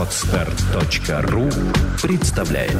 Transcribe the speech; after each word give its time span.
Отстар.ру 0.00 1.42
представляет 2.02 2.72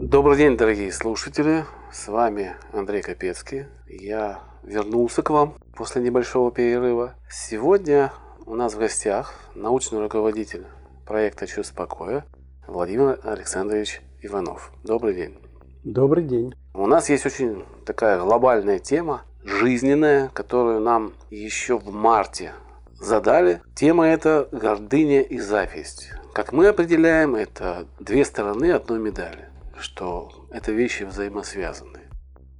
Добрый 0.00 0.36
день, 0.36 0.56
дорогие 0.56 0.90
слушатели. 0.90 1.64
С 1.92 2.08
вами 2.08 2.56
Андрей 2.72 3.02
Капецкий. 3.02 3.66
Я 3.86 4.40
вернулся 4.64 5.22
к 5.22 5.30
вам 5.30 5.54
после 5.76 6.02
небольшого 6.02 6.50
перерыва. 6.50 7.14
Сегодня 7.30 8.12
у 8.44 8.56
нас 8.56 8.74
в 8.74 8.80
гостях 8.80 9.34
научный 9.54 10.00
руководитель 10.00 10.66
проекта 11.06 11.46
«Чувство 11.46 11.76
покоя» 11.76 12.24
Владимир 12.66 13.20
Александрович 13.22 14.00
Иванов. 14.20 14.72
Добрый 14.82 15.14
день. 15.14 15.38
Добрый 15.84 16.24
день. 16.24 16.52
У 16.74 16.88
нас 16.88 17.08
есть 17.10 17.26
очень 17.26 17.64
такая 17.86 18.20
глобальная 18.20 18.80
тема, 18.80 19.22
жизненная, 19.44 20.28
которую 20.28 20.80
нам 20.80 21.12
еще 21.30 21.78
в 21.78 21.92
марте 21.92 22.52
задали. 22.98 23.60
Тема 23.74 24.06
это 24.06 24.48
гордыня 24.52 25.22
и 25.22 25.38
зависть. 25.38 26.10
Как 26.32 26.52
мы 26.52 26.68
определяем, 26.68 27.34
это 27.34 27.86
две 28.00 28.24
стороны 28.24 28.70
одной 28.70 28.98
медали, 28.98 29.48
что 29.78 30.30
это 30.50 30.72
вещи 30.72 31.02
взаимосвязаны. 31.02 32.00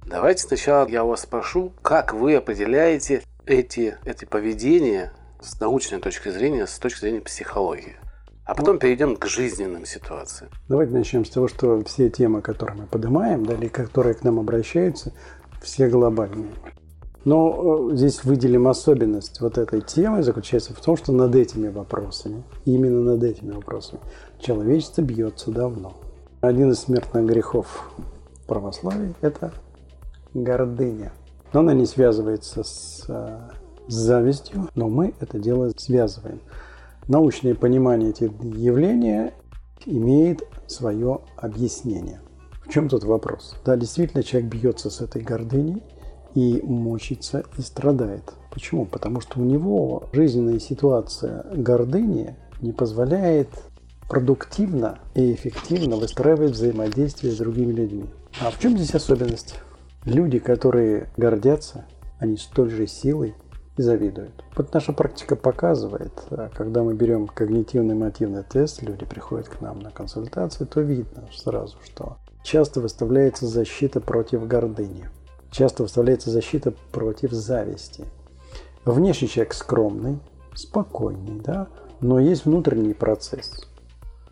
Давайте 0.05 0.43
сначала 0.43 0.87
я 0.87 1.03
вас 1.03 1.21
спрошу, 1.21 1.73
как 1.81 2.13
вы 2.13 2.35
определяете 2.35 3.23
эти, 3.45 3.97
эти 4.05 4.25
поведения 4.25 5.13
с 5.41 5.59
научной 5.59 5.99
точки 5.99 6.29
зрения, 6.29 6.67
с 6.67 6.77
точки 6.77 6.99
зрения 7.01 7.21
психологии. 7.21 7.95
А 8.45 8.55
потом 8.55 8.77
перейдем 8.77 9.15
к 9.15 9.25
жизненным 9.25 9.85
ситуациям. 9.85 10.51
Давайте 10.67 10.91
начнем 10.93 11.23
с 11.23 11.29
того, 11.29 11.47
что 11.47 11.81
все 11.85 12.09
темы, 12.09 12.41
которые 12.41 12.75
мы 12.77 12.87
поднимаем, 12.87 13.45
да, 13.45 13.53
или 13.53 13.69
которые 13.69 14.15
к 14.15 14.23
нам 14.23 14.37
обращаются, 14.37 15.13
все 15.63 15.87
глобальные. 15.87 16.53
Но 17.25 17.89
э, 17.91 17.95
здесь 17.95 18.23
выделим 18.23 18.67
особенность 18.67 19.39
вот 19.41 19.57
этой 19.57 19.81
темы 19.81 20.23
заключается 20.23 20.73
в 20.73 20.81
том, 20.81 20.97
что 20.97 21.11
над 21.11 21.33
этими 21.35 21.69
вопросами, 21.69 22.43
именно 22.65 23.01
над 23.01 23.23
этими 23.23 23.51
вопросами, 23.51 24.01
человечество 24.39 25.01
бьется 25.01 25.49
давно. 25.51 25.93
Один 26.41 26.71
из 26.71 26.79
смертных 26.81 27.25
грехов 27.25 27.91
православия– 28.45 29.13
это 29.21 29.53
гордыня. 30.33 31.13
Но 31.53 31.61
она 31.61 31.73
не 31.73 31.85
связывается 31.85 32.63
с, 32.63 33.05
э, 33.07 33.39
с 33.87 33.93
завистью, 33.93 34.67
но 34.75 34.89
мы 34.89 35.13
это 35.19 35.39
дело 35.39 35.71
связываем– 35.77 36.41
научное 37.07 37.55
понимание 37.55 38.11
этих 38.11 38.31
явлений 38.41 39.31
имеет 39.85 40.43
свое 40.67 41.21
объяснение. 41.37 42.21
В 42.65 42.69
чем 42.69 42.89
тут 42.89 43.03
вопрос? 43.03 43.55
Да, 43.65 43.75
действительно, 43.75 44.23
человек 44.23 44.51
бьется 44.51 44.89
с 44.89 45.01
этой 45.01 45.21
гордыней 45.21 45.83
и 46.33 46.61
мучится 46.63 47.43
и 47.57 47.61
страдает. 47.61 48.33
Почему? 48.51 48.85
Потому 48.85 49.21
что 49.21 49.39
у 49.39 49.43
него 49.43 50.09
жизненная 50.13 50.59
ситуация 50.59 51.45
гордыни 51.53 52.35
не 52.61 52.71
позволяет 52.71 53.49
продуктивно 54.09 54.99
и 55.15 55.33
эффективно 55.33 55.95
выстраивать 55.95 56.51
взаимодействие 56.51 57.33
с 57.33 57.37
другими 57.37 57.71
людьми. 57.71 58.05
А 58.41 58.51
в 58.51 58.59
чем 58.59 58.77
здесь 58.77 58.95
особенность? 58.95 59.55
Люди, 60.05 60.39
которые 60.39 61.09
гордятся, 61.17 61.85
они 62.19 62.37
с 62.37 62.45
той 62.45 62.69
же 62.69 62.87
силой 62.87 63.35
и 63.77 63.81
завидуют. 63.81 64.43
Вот 64.55 64.73
наша 64.73 64.93
практика 64.93 65.35
показывает, 65.35 66.13
э, 66.29 66.49
когда 66.53 66.83
мы 66.83 66.93
берем 66.93 67.27
когнитивный 67.27 67.95
мотивный 67.95 68.43
тест, 68.43 68.81
люди 68.83 69.05
приходят 69.05 69.49
к 69.49 69.61
нам 69.61 69.79
на 69.79 69.91
консультацию, 69.91 70.67
то 70.67 70.81
видно 70.81 71.27
сразу, 71.33 71.77
что 71.83 72.17
часто 72.43 72.81
выставляется 72.81 73.47
защита 73.47 73.99
против 73.99 74.47
гордыни, 74.47 75.09
часто 75.49 75.83
выставляется 75.83 76.29
защита 76.29 76.73
против 76.91 77.31
зависти. 77.31 78.05
Внешний 78.85 79.29
человек 79.29 79.53
скромный, 79.53 80.19
спокойный, 80.53 81.39
да, 81.39 81.67
но 82.01 82.19
есть 82.19 82.45
внутренний 82.45 82.93
процесс, 82.93 83.67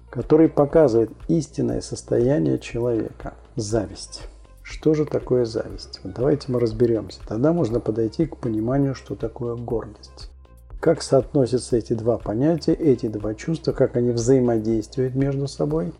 который 0.09 0.49
показывает 0.49 1.11
истинное 1.27 1.81
состояние 1.81 2.59
человека– 2.59 3.33
зависть. 3.55 4.23
Что 4.61 4.93
же 4.93 5.05
такое 5.05 5.45
зависть? 5.45 5.99
Давайте 6.03 6.51
мы 6.51 6.59
разберемся. 6.59 7.19
Тогда 7.27 7.51
можно 7.51 7.79
подойти 7.79 8.25
к 8.25 8.37
пониманию, 8.37 8.95
что 8.95 9.15
такое 9.15 9.55
гордость. 9.55 10.31
Как 10.79 11.01
соотносятся 11.01 11.77
эти 11.77 11.93
два 11.93 12.17
понятия, 12.17 12.73
эти 12.73 13.07
два 13.07 13.35
чувства, 13.35 13.71
как 13.71 13.95
они 13.95 14.11
взаимодействуют 14.11 15.13
между 15.13 15.47
собой 15.47 15.93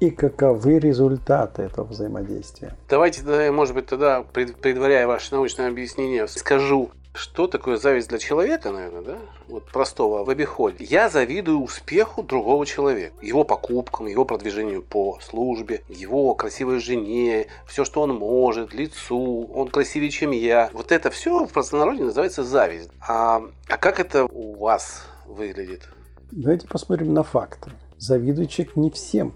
и 0.00 0.10
каковы 0.10 0.78
результаты 0.78 1.62
этого 1.62 1.86
взаимодействия. 1.86 2.76
Давайте, 2.88 3.50
может 3.50 3.74
быть, 3.74 3.86
тогда, 3.86 4.22
предваряя 4.22 5.06
ваше 5.06 5.34
научное 5.34 5.68
объяснение, 5.68 6.28
скажу, 6.28 6.90
что 7.18 7.48
такое 7.48 7.76
зависть 7.76 8.08
для 8.08 8.18
человека, 8.18 8.70
наверное, 8.70 9.02
да? 9.02 9.18
Вот 9.48 9.64
простого 9.64 10.24
в 10.24 10.30
обиходе. 10.30 10.84
Я 10.84 11.08
завидую 11.08 11.60
успеху 11.60 12.22
другого 12.22 12.64
человека. 12.64 13.14
Его 13.20 13.42
покупкам, 13.42 14.06
его 14.06 14.24
продвижению 14.24 14.82
по 14.82 15.18
службе, 15.20 15.82
его 15.88 16.34
красивой 16.34 16.78
жене, 16.78 17.48
все, 17.66 17.84
что 17.84 18.02
он 18.02 18.14
может, 18.14 18.72
лицу, 18.72 19.50
он 19.52 19.68
красивее, 19.68 20.10
чем 20.10 20.30
я. 20.30 20.70
Вот 20.72 20.92
это 20.92 21.10
все 21.10 21.44
в 21.44 21.52
простонародье 21.52 22.04
называется 22.04 22.44
зависть. 22.44 22.90
А, 23.00 23.42
а 23.68 23.78
как 23.78 23.98
это 23.98 24.26
у 24.26 24.54
вас 24.56 25.04
выглядит? 25.26 25.88
Давайте 26.30 26.68
посмотрим 26.68 27.14
на 27.14 27.24
факты. 27.24 27.70
Завидует 27.96 28.50
человек 28.50 28.76
не 28.76 28.90
всем, 28.90 29.34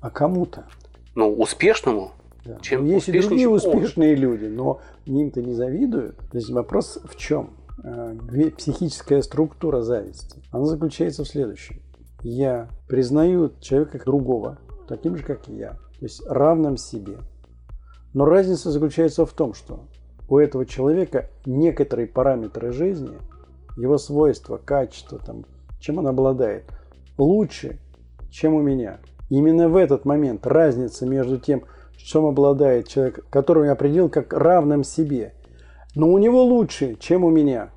а 0.00 0.10
кому-то. 0.10 0.66
Ну, 1.14 1.32
успешному? 1.32 2.12
Да. 2.44 2.58
Чем 2.60 2.86
Есть 2.86 3.08
и 3.08 3.20
другие 3.20 3.48
успешные 3.48 4.14
люди, 4.14 4.46
но 4.46 4.80
им-то 5.04 5.42
не 5.42 5.52
завидуют. 5.52 6.16
То 6.30 6.38
есть 6.38 6.50
вопрос 6.50 6.98
в 7.04 7.16
чем? 7.16 7.50
Э, 7.82 8.14
психическая 8.56 9.22
структура 9.22 9.82
зависти. 9.82 10.42
Она 10.50 10.66
заключается 10.66 11.24
в 11.24 11.28
следующем. 11.28 11.80
Я 12.22 12.68
признаю 12.88 13.52
человека 13.60 14.02
другого, 14.04 14.58
таким 14.88 15.16
же, 15.16 15.22
как 15.22 15.48
и 15.48 15.54
я, 15.54 15.70
то 15.70 16.02
есть 16.02 16.22
равным 16.26 16.76
себе. 16.76 17.18
Но 18.12 18.26
разница 18.26 18.70
заключается 18.70 19.24
в 19.24 19.32
том, 19.32 19.54
что 19.54 19.84
у 20.28 20.38
этого 20.38 20.66
человека 20.66 21.30
некоторые 21.46 22.06
параметры 22.06 22.72
жизни, 22.72 23.16
его 23.76 23.96
свойства, 23.96 24.58
качества, 24.58 25.18
там, 25.18 25.44
чем 25.78 25.98
он 25.98 26.06
обладает, 26.06 26.64
лучше, 27.16 27.78
чем 28.30 28.54
у 28.54 28.60
меня. 28.60 28.98
Именно 29.30 29.68
в 29.68 29.76
этот 29.76 30.04
момент 30.04 30.46
разница 30.46 31.06
между 31.06 31.38
тем, 31.38 31.62
чем 31.96 32.26
обладает 32.26 32.88
человек, 32.88 33.24
которого 33.30 33.64
я 33.64 33.72
определил 33.72 34.08
как 34.10 34.32
равным 34.32 34.84
себе. 34.84 35.34
Но 35.94 36.08
у 36.08 36.18
него 36.18 36.42
лучше, 36.42 36.96
чем 36.96 37.24
у 37.24 37.30
меня. 37.30 37.70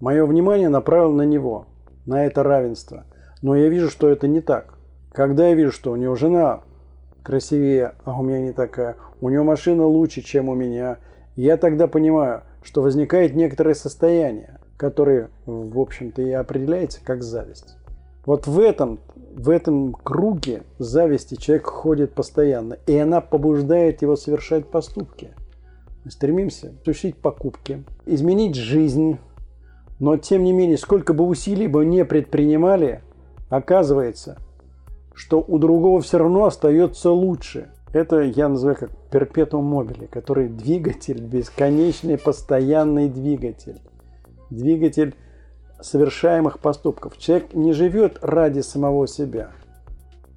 Мое 0.00 0.26
внимание 0.26 0.68
направлено 0.68 1.18
на 1.18 1.22
него, 1.22 1.66
на 2.04 2.26
это 2.26 2.42
равенство. 2.42 3.04
Но 3.42 3.54
я 3.56 3.68
вижу, 3.68 3.90
что 3.90 4.08
это 4.08 4.26
не 4.26 4.40
так. 4.40 4.74
Когда 5.12 5.48
я 5.48 5.54
вижу, 5.54 5.72
что 5.72 5.92
у 5.92 5.96
него 5.96 6.16
жена 6.16 6.62
красивее, 7.22 7.92
а 8.04 8.18
у 8.18 8.22
меня 8.22 8.40
не 8.40 8.52
такая, 8.52 8.96
у 9.20 9.28
него 9.28 9.44
машина 9.44 9.86
лучше, 9.86 10.22
чем 10.22 10.48
у 10.48 10.54
меня, 10.54 10.98
я 11.36 11.56
тогда 11.56 11.86
понимаю, 11.86 12.42
что 12.62 12.82
возникает 12.82 13.34
некоторое 13.34 13.74
состояние, 13.74 14.58
которое, 14.76 15.30
в 15.46 15.78
общем-то, 15.78 16.22
и 16.22 16.30
определяется 16.32 17.00
как 17.04 17.22
зависть. 17.22 17.76
Вот 18.24 18.46
в 18.46 18.58
этом, 18.58 19.00
в 19.34 19.50
этом 19.50 19.92
круге 19.92 20.62
зависти 20.78 21.36
человек 21.36 21.66
ходит 21.66 22.12
постоянно, 22.12 22.78
и 22.86 22.96
она 22.96 23.20
побуждает 23.20 24.02
его 24.02 24.16
совершать 24.16 24.66
поступки. 24.66 25.30
Мы 26.04 26.10
стремимся 26.10 26.72
осуществить 26.80 27.16
покупки, 27.16 27.84
изменить 28.06 28.54
жизнь, 28.54 29.18
но 29.98 30.16
тем 30.16 30.44
не 30.44 30.52
менее, 30.52 30.78
сколько 30.78 31.12
бы 31.12 31.24
усилий 31.24 31.66
бы 31.66 31.84
не 31.84 32.04
предпринимали, 32.04 33.02
оказывается, 33.48 34.38
что 35.14 35.44
у 35.46 35.58
другого 35.58 36.00
все 36.00 36.18
равно 36.18 36.44
остается 36.44 37.10
лучше. 37.10 37.70
Это 37.92 38.20
я 38.20 38.48
называю 38.48 38.76
как 38.76 38.90
перпетум 39.10 39.64
мобили, 39.64 40.06
который 40.06 40.48
двигатель, 40.48 41.20
бесконечный 41.20 42.18
постоянный 42.18 43.08
двигатель. 43.08 43.80
Двигатель 44.50 45.14
совершаемых 45.80 46.58
поступков. 46.58 47.18
Человек 47.18 47.54
не 47.54 47.72
живет 47.72 48.18
ради 48.22 48.60
самого 48.60 49.06
себя. 49.06 49.50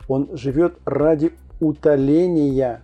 Он 0.08 0.30
живет 0.36 0.78
ради 0.86 1.34
утоления 1.60 2.82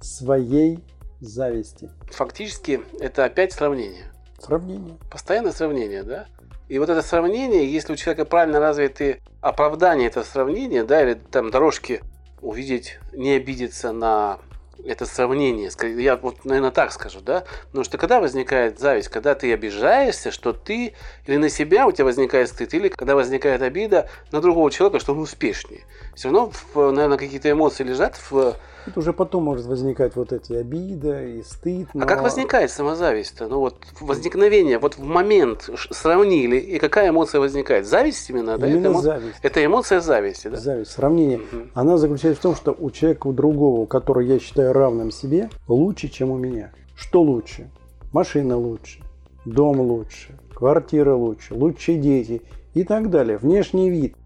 своей 0.00 0.78
зависти. 1.20 1.90
Фактически 2.10 2.80
это 3.00 3.24
опять 3.24 3.52
сравнение. 3.52 4.12
Сравнение. 4.38 4.96
Постоянное 5.10 5.52
сравнение, 5.52 6.02
да? 6.02 6.26
И 6.68 6.78
вот 6.78 6.88
это 6.88 7.02
сравнение, 7.02 7.70
если 7.70 7.92
у 7.92 7.96
человека 7.96 8.24
правильно 8.24 8.58
развиты 8.58 9.20
оправдания 9.40 10.06
этого 10.06 10.24
сравнения, 10.24 10.84
да, 10.84 11.02
или 11.02 11.14
там 11.14 11.50
дорожки 11.50 12.00
увидеть, 12.40 12.98
не 13.12 13.32
обидеться 13.32 13.92
на 13.92 14.38
это 14.86 15.06
сравнение, 15.06 15.70
я 16.02 16.16
вот, 16.16 16.44
наверное, 16.44 16.70
так 16.70 16.92
скажу, 16.92 17.20
да, 17.20 17.44
потому 17.66 17.84
что 17.84 17.98
когда 17.98 18.20
возникает 18.20 18.78
зависть, 18.78 19.08
когда 19.08 19.34
ты 19.34 19.52
обижаешься, 19.52 20.30
что 20.30 20.52
ты 20.52 20.94
или 21.26 21.36
на 21.36 21.48
себя 21.48 21.86
у 21.86 21.92
тебя 21.92 22.04
возникает 22.06 22.48
стыд, 22.48 22.74
или 22.74 22.88
когда 22.88 23.14
возникает 23.14 23.62
обида 23.62 24.08
на 24.30 24.40
другого 24.40 24.70
человека, 24.70 25.00
что 25.00 25.12
он 25.12 25.20
успешнее. 25.20 25.84
Все 26.14 26.30
равно, 26.30 26.52
наверное, 26.74 27.18
какие-то 27.18 27.50
эмоции 27.50 27.84
лежат 27.84 28.18
в 28.30 28.56
Это 28.86 28.98
уже 28.98 29.12
потом 29.12 29.44
может 29.44 29.66
возникать 29.66 30.16
вот 30.16 30.32
эти 30.32 30.52
обида 30.54 31.24
и 31.24 31.42
стыд. 31.42 31.88
А 31.94 32.06
как 32.06 32.22
возникает 32.22 32.70
самозависть-то? 32.70 33.48
Ну 33.48 33.60
вот 33.60 33.76
возникновение, 34.00 34.78
вот 34.78 34.96
в 34.96 35.04
момент 35.04 35.70
сравнили, 35.90 36.56
и 36.56 36.78
какая 36.78 37.10
эмоция 37.10 37.40
возникает? 37.40 37.86
Зависть 37.86 38.28
именно, 38.30 38.58
да? 38.58 38.66
Именно 38.66 38.80
это, 38.80 38.92
эмо... 38.92 39.02
зависть. 39.02 39.38
это 39.42 39.64
эмоция 39.64 40.00
зависти, 40.00 40.48
да? 40.48 40.56
Зависть, 40.56 40.92
сравнение. 40.92 41.38
Мгм. 41.38 41.70
Она 41.74 41.96
заключается 41.96 42.40
в 42.40 42.42
том, 42.42 42.56
что 42.56 42.74
у 42.78 42.90
человека, 42.90 43.28
у 43.28 43.32
другого, 43.32 43.86
который 43.86 44.26
я 44.26 44.38
считаю 44.38 44.72
равным 44.72 45.10
себе, 45.10 45.48
лучше, 45.68 46.08
чем 46.08 46.30
у 46.30 46.36
меня. 46.36 46.72
Что 46.96 47.22
лучше? 47.22 47.70
Машина 48.12 48.56
лучше, 48.58 49.00
дом 49.44 49.80
лучше, 49.80 50.38
квартира 50.54 51.14
лучше, 51.14 51.54
лучшие 51.54 51.98
дети 51.98 52.42
и 52.74 52.84
так 52.84 53.10
далее. 53.10 53.38
Внешний 53.38 53.90
вид. 53.90 54.16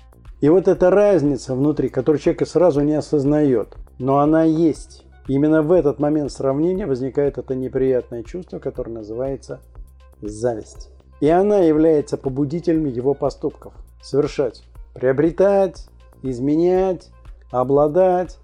И 0.41 0.49
вот 0.49 0.69
эта 0.69 0.91
разница 0.91 1.55
внутри, 1.55 1.89
которую 1.89 2.21
человек 2.21 2.47
сразу 2.47 2.81
не 2.81 2.95
осознает, 2.95 3.77
но 3.99 4.19
она 4.19 4.45
есть. 4.45 5.05
Именно 5.29 5.63
в 5.63 5.73
этот 5.73 5.99
момент 5.99 6.31
сравнения 6.31 6.87
возникает 6.87 7.39
это 7.39 7.55
неприятное 7.55 8.23
чувство, 8.23 8.59
которое 8.59 8.93
называется 8.93 9.61
зависть. 10.21 10.91
И 11.21 11.29
она 11.29 11.59
является 11.59 12.17
побудителем 12.17 12.87
его 12.87 13.15
поступков. 13.15 13.75
Совершать, 14.03 14.63
приобретать, 14.95 15.89
изменять, 16.23 17.11
обладать. 17.51 18.39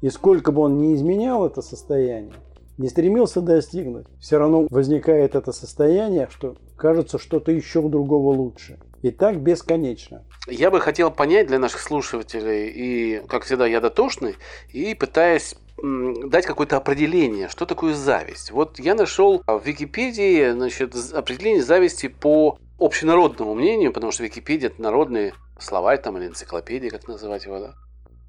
И 0.00 0.08
сколько 0.08 0.52
бы 0.52 0.62
он 0.62 0.78
ни 0.78 0.94
изменял 0.94 1.46
это 1.46 1.62
состояние, 1.62 2.34
не 2.76 2.88
стремился 2.88 3.40
достигнуть, 3.40 4.06
все 4.18 4.38
равно 4.38 4.66
возникает 4.68 5.36
это 5.36 5.52
состояние, 5.52 6.28
что 6.30 6.56
кажется 6.76 7.18
что-то 7.18 7.52
еще 7.52 7.78
у 7.80 7.88
другого 7.88 8.34
лучше. 8.34 8.80
И 9.02 9.10
так 9.10 9.40
бесконечно. 9.40 10.24
Я 10.46 10.70
бы 10.70 10.80
хотел 10.80 11.10
понять 11.10 11.48
для 11.48 11.58
наших 11.58 11.80
слушателей, 11.80 12.68
и, 12.68 13.26
как 13.26 13.44
всегда, 13.44 13.66
я 13.66 13.80
дотошный, 13.80 14.36
и 14.72 14.94
пытаясь 14.94 15.56
дать 15.76 16.46
какое-то 16.46 16.76
определение, 16.76 17.48
что 17.48 17.66
такое 17.66 17.94
зависть. 17.94 18.52
Вот 18.52 18.78
я 18.78 18.94
нашел 18.94 19.42
в 19.46 19.60
Википедии 19.64 20.52
значит, 20.52 20.94
определение 21.12 21.62
зависти 21.62 22.06
по 22.06 22.58
общенародному 22.78 23.54
мнению, 23.54 23.92
потому 23.92 24.12
что 24.12 24.22
Википедия 24.22 24.68
это 24.68 24.80
народные 24.80 25.34
словарь 25.58 26.00
там, 26.00 26.18
или 26.18 26.26
энциклопедия, 26.26 26.90
как 26.90 27.08
называть 27.08 27.44
его, 27.44 27.58
да? 27.58 27.74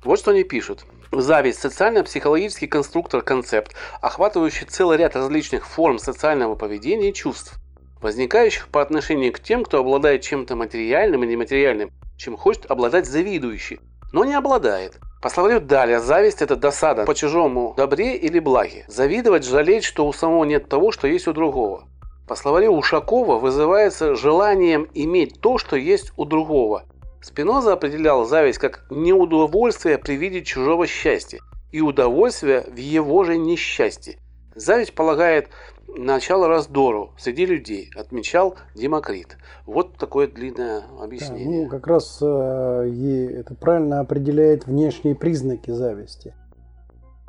Вот 0.04 0.20
что 0.20 0.32
они 0.32 0.44
пишут. 0.44 0.86
Зависть– 1.12 1.60
социально-психологический 1.62 2.68
конструктор-концепт, 2.68 3.74
охватывающий 4.02 4.66
целый 4.66 4.98
ряд 4.98 5.16
различных 5.16 5.68
форм 5.68 6.00
социального 6.00 6.56
поведения 6.56 7.12
и 7.12 7.14
чувств, 7.14 7.54
возникающих 8.04 8.68
по 8.68 8.82
отношению 8.82 9.34
к 9.34 9.40
тем, 9.40 9.64
кто 9.64 9.80
обладает 9.80 10.22
чем-то 10.22 10.56
материальным 10.56 11.24
или 11.24 11.32
нематериальным, 11.32 11.92
чем 12.18 12.38
хочет 12.38 12.70
обладать 12.70 13.08
завидующий, 13.08 13.80
но 14.12 14.26
не 14.26 14.36
обладает. 14.36 15.00
По 15.22 15.30
словарю 15.30 15.62
далее, 15.62 16.00
зависть– 16.00 16.42
это 16.44 16.58
досада 16.58 17.06
по 17.06 17.16
чужому 17.16 17.74
добре 17.78 18.18
или 18.18 18.40
благе. 18.40 18.84
Завидовать, 18.88 19.46
жалеть, 19.46 19.86
что 19.86 20.06
у 20.06 20.12
самого 20.12 20.44
нет 20.44 20.68
того, 20.68 20.92
что 20.92 21.08
есть 21.08 21.28
у 21.28 21.34
другого. 21.34 21.88
По 22.28 22.36
словарю 22.36 22.74
Ушакова 22.76 23.40
вызывается 23.40 24.16
желанием 24.16 24.88
иметь 24.94 25.40
то, 25.42 25.58
что 25.58 25.76
есть 25.76 26.12
у 26.18 26.26
другого. 26.26 26.84
Спиноза 27.22 27.74
определял 27.74 28.26
зависть 28.26 28.60
как 28.60 28.86
неудовольствие 28.90 29.98
при 29.98 30.16
виде 30.16 30.44
чужого 30.44 30.88
счастья 30.88 31.40
и 31.72 31.80
удовольствие 31.80 32.66
в 32.68 32.76
его 32.76 33.24
же 33.24 33.38
несчастье. 33.38 34.20
Зависть 34.56 34.94
полагает 34.94 35.50
начало 35.98 36.48
раздору 36.48 37.12
среди 37.18 37.46
людей, 37.46 37.90
отмечал 37.96 38.56
Демокрит. 38.76 39.38
Вот 39.66 39.98
такое 39.98 40.28
длинное 40.28 40.82
Да, 40.82 41.04
объяснение. 41.04 41.64
ну, 41.64 41.70
как 41.70 41.88
раз 41.88 42.20
э, 42.22 43.36
это 43.40 43.56
правильно 43.56 44.00
определяет 44.00 44.66
внешние 44.66 45.16
признаки 45.16 45.72
зависти. 45.72 46.34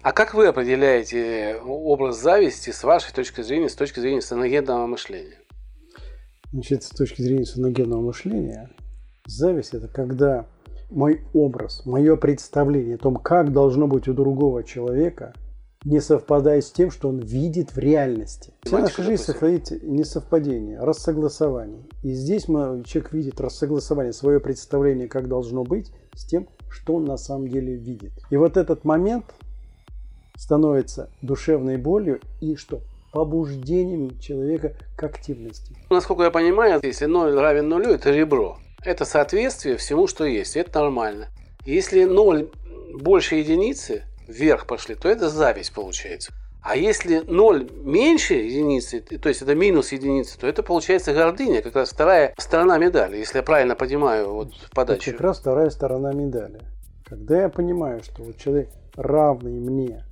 А 0.03 0.13
как 0.13 0.35
вы 0.35 0.47
определяете 0.47 1.57
образ 1.65 2.21
зависти 2.21 2.71
с 2.71 2.85
вашей 2.85 3.15
точки 3.15 3.41
зрения, 3.41 3.69
с 3.69 3.75
точки 3.75 4.01
зрения 4.01 4.21
саногенного 4.21 4.87
мышления? 4.87 5.39
Значит, 6.53 6.83
с 6.83 6.91
точки 6.91 7.23
зрения 7.23 7.47
саногенного 7.47 8.01
мышления, 8.01 8.71
зависть– 9.27 9.73
это 9.75 9.89
когда 9.89 10.47
мой 10.91 11.23
образ, 11.33 11.87
мое 11.87 12.17
представление 12.17 12.97
о 12.97 12.99
том, 12.99 13.17
как 13.17 13.53
должно 13.53 13.87
быть 13.87 14.07
у 14.07 14.13
другого 14.13 14.63
человека, 14.63 15.33
не 15.85 16.01
совпадает 16.01 16.65
с 16.65 16.73
тем, 16.73 16.91
что 16.91 17.09
он 17.09 17.19
видит 17.19 17.75
в 17.75 17.79
реальности. 17.79 18.53
Вся 18.63 18.79
наша 18.79 19.03
жизнь 19.03 19.23
состоит 19.23 19.71
несовпадение, 19.83 20.81
рассогласование. 20.81 21.83
И 22.03 22.13
здесь 22.13 22.49
мы, 22.49 22.83
человек 22.85 23.13
видит 23.13 23.41
рассогласование, 23.41 24.13
свое 24.13 24.41
представление, 24.41 25.09
как 25.09 25.29
должно 25.29 25.63
быть, 25.65 25.93
с 26.15 26.25
тем, 26.25 26.49
что 26.71 26.95
он 26.95 27.05
на 27.05 27.17
самом 27.17 27.49
деле 27.49 27.75
видит. 27.75 28.13
И 28.31 28.37
вот 28.37 28.57
этот 28.57 28.85
момент 28.85 29.27
становится 30.37 31.11
душевной 31.23 31.77
болью 31.77 32.21
и 32.41 32.57
что? 32.57 32.81
Побуждением 33.13 34.19
человека 34.19 34.75
к 34.97 35.05
активности. 35.05 35.77
Насколько 35.91 36.25
я 36.25 36.31
понимаю, 36.31 36.81
если 36.83 37.05
0 37.05 37.35
равен 37.35 37.69
нулю, 37.69 37.91
это 37.91 38.11
ребро. 38.11 38.59
Это 38.83 39.05
соответствие 39.05 39.77
всему, 39.77 40.07
что 40.07 40.25
есть. 40.25 40.57
Это 40.57 40.81
нормально. 40.81 41.29
Если 41.65 42.05
0 42.05 42.51
больше 43.01 43.37
единицы, 43.37 44.03
вверх 44.29 44.67
пошли, 44.67 44.95
то 44.95 45.09
это 45.09 45.29
зависть 45.29 45.75
получается. 45.75 46.33
А 46.63 46.77
если 46.77 47.19
0 47.19 47.71
меньше 47.85 48.35
единицы, 48.35 49.01
то 49.01 49.29
есть 49.29 49.43
это 49.43 49.55
минус 49.55 49.93
единицы, 49.93 50.39
то 50.39 50.47
это 50.47 50.63
получается 50.63 51.13
гордыня, 51.13 51.61
как 51.61 51.77
раз 51.77 51.91
вторая 51.91 52.35
сторона 52.39 52.79
медали, 52.79 53.19
если 53.19 53.39
я 53.39 53.43
правильно 53.43 53.77
понимаю 53.77 54.33
вот 54.33 54.49
Это 54.49 54.75
подачу. 54.75 55.11
как 55.13 55.21
раз 55.21 55.39
вторая 55.41 55.69
сторона 55.69 56.13
медали. 56.13 56.61
Когда 57.07 57.43
я 57.43 57.49
понимаю, 57.51 58.03
что 58.03 58.23
вот 58.23 58.39
человек 58.39 58.71
равный 58.97 59.61
мне, 59.61 60.05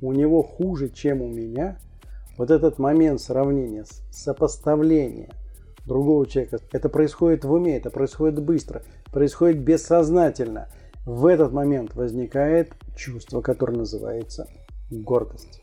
у 0.00 0.12
него 0.12 0.44
хуже, 0.44 0.88
чем 0.88 1.20
у 1.20 1.26
меня, 1.28 1.78
вот 2.36 2.52
этот 2.52 2.78
момент 2.78 3.20
сравнения, 3.20 3.84
сопоставления 4.12 5.30
другого 5.84 6.26
человека, 6.26 6.60
это 6.70 6.88
происходит 6.88 7.44
в 7.44 7.50
уме, 7.50 7.76
это 7.76 7.90
происходит 7.90 8.40
быстро, 8.40 8.82
происходит 9.10 9.58
бессознательно. 9.58 10.68
В 11.08 11.24
этот 11.24 11.54
момент 11.54 11.94
возникает 11.94 12.74
чувство, 12.94 13.40
которое 13.40 13.78
называется 13.78 14.46
гордость. 14.90 15.58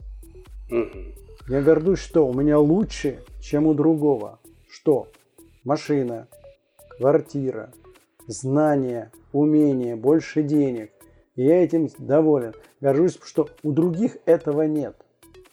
Мгм. 0.72 1.14
Я 1.48 1.62
гордусь, 1.62 2.00
что 2.00 2.26
у 2.26 2.34
меня 2.34 2.58
лучше, 2.58 3.24
чем 3.42 3.68
у 3.68 3.76
другого. 3.76 4.40
Что? 4.68 5.08
Машина, 5.64 6.28
квартира, 6.98 7.72
знания, 8.26 9.12
умения, 9.34 9.96
больше 9.96 10.42
денег. 10.42 10.92
И 11.36 11.44
я 11.44 11.64
этим 11.64 11.90
доволен. 12.00 12.56
Горжусь, 12.82 13.20
что 13.24 13.48
у 13.62 13.72
других 13.72 14.18
этого 14.26 14.64
нет. 14.64 14.96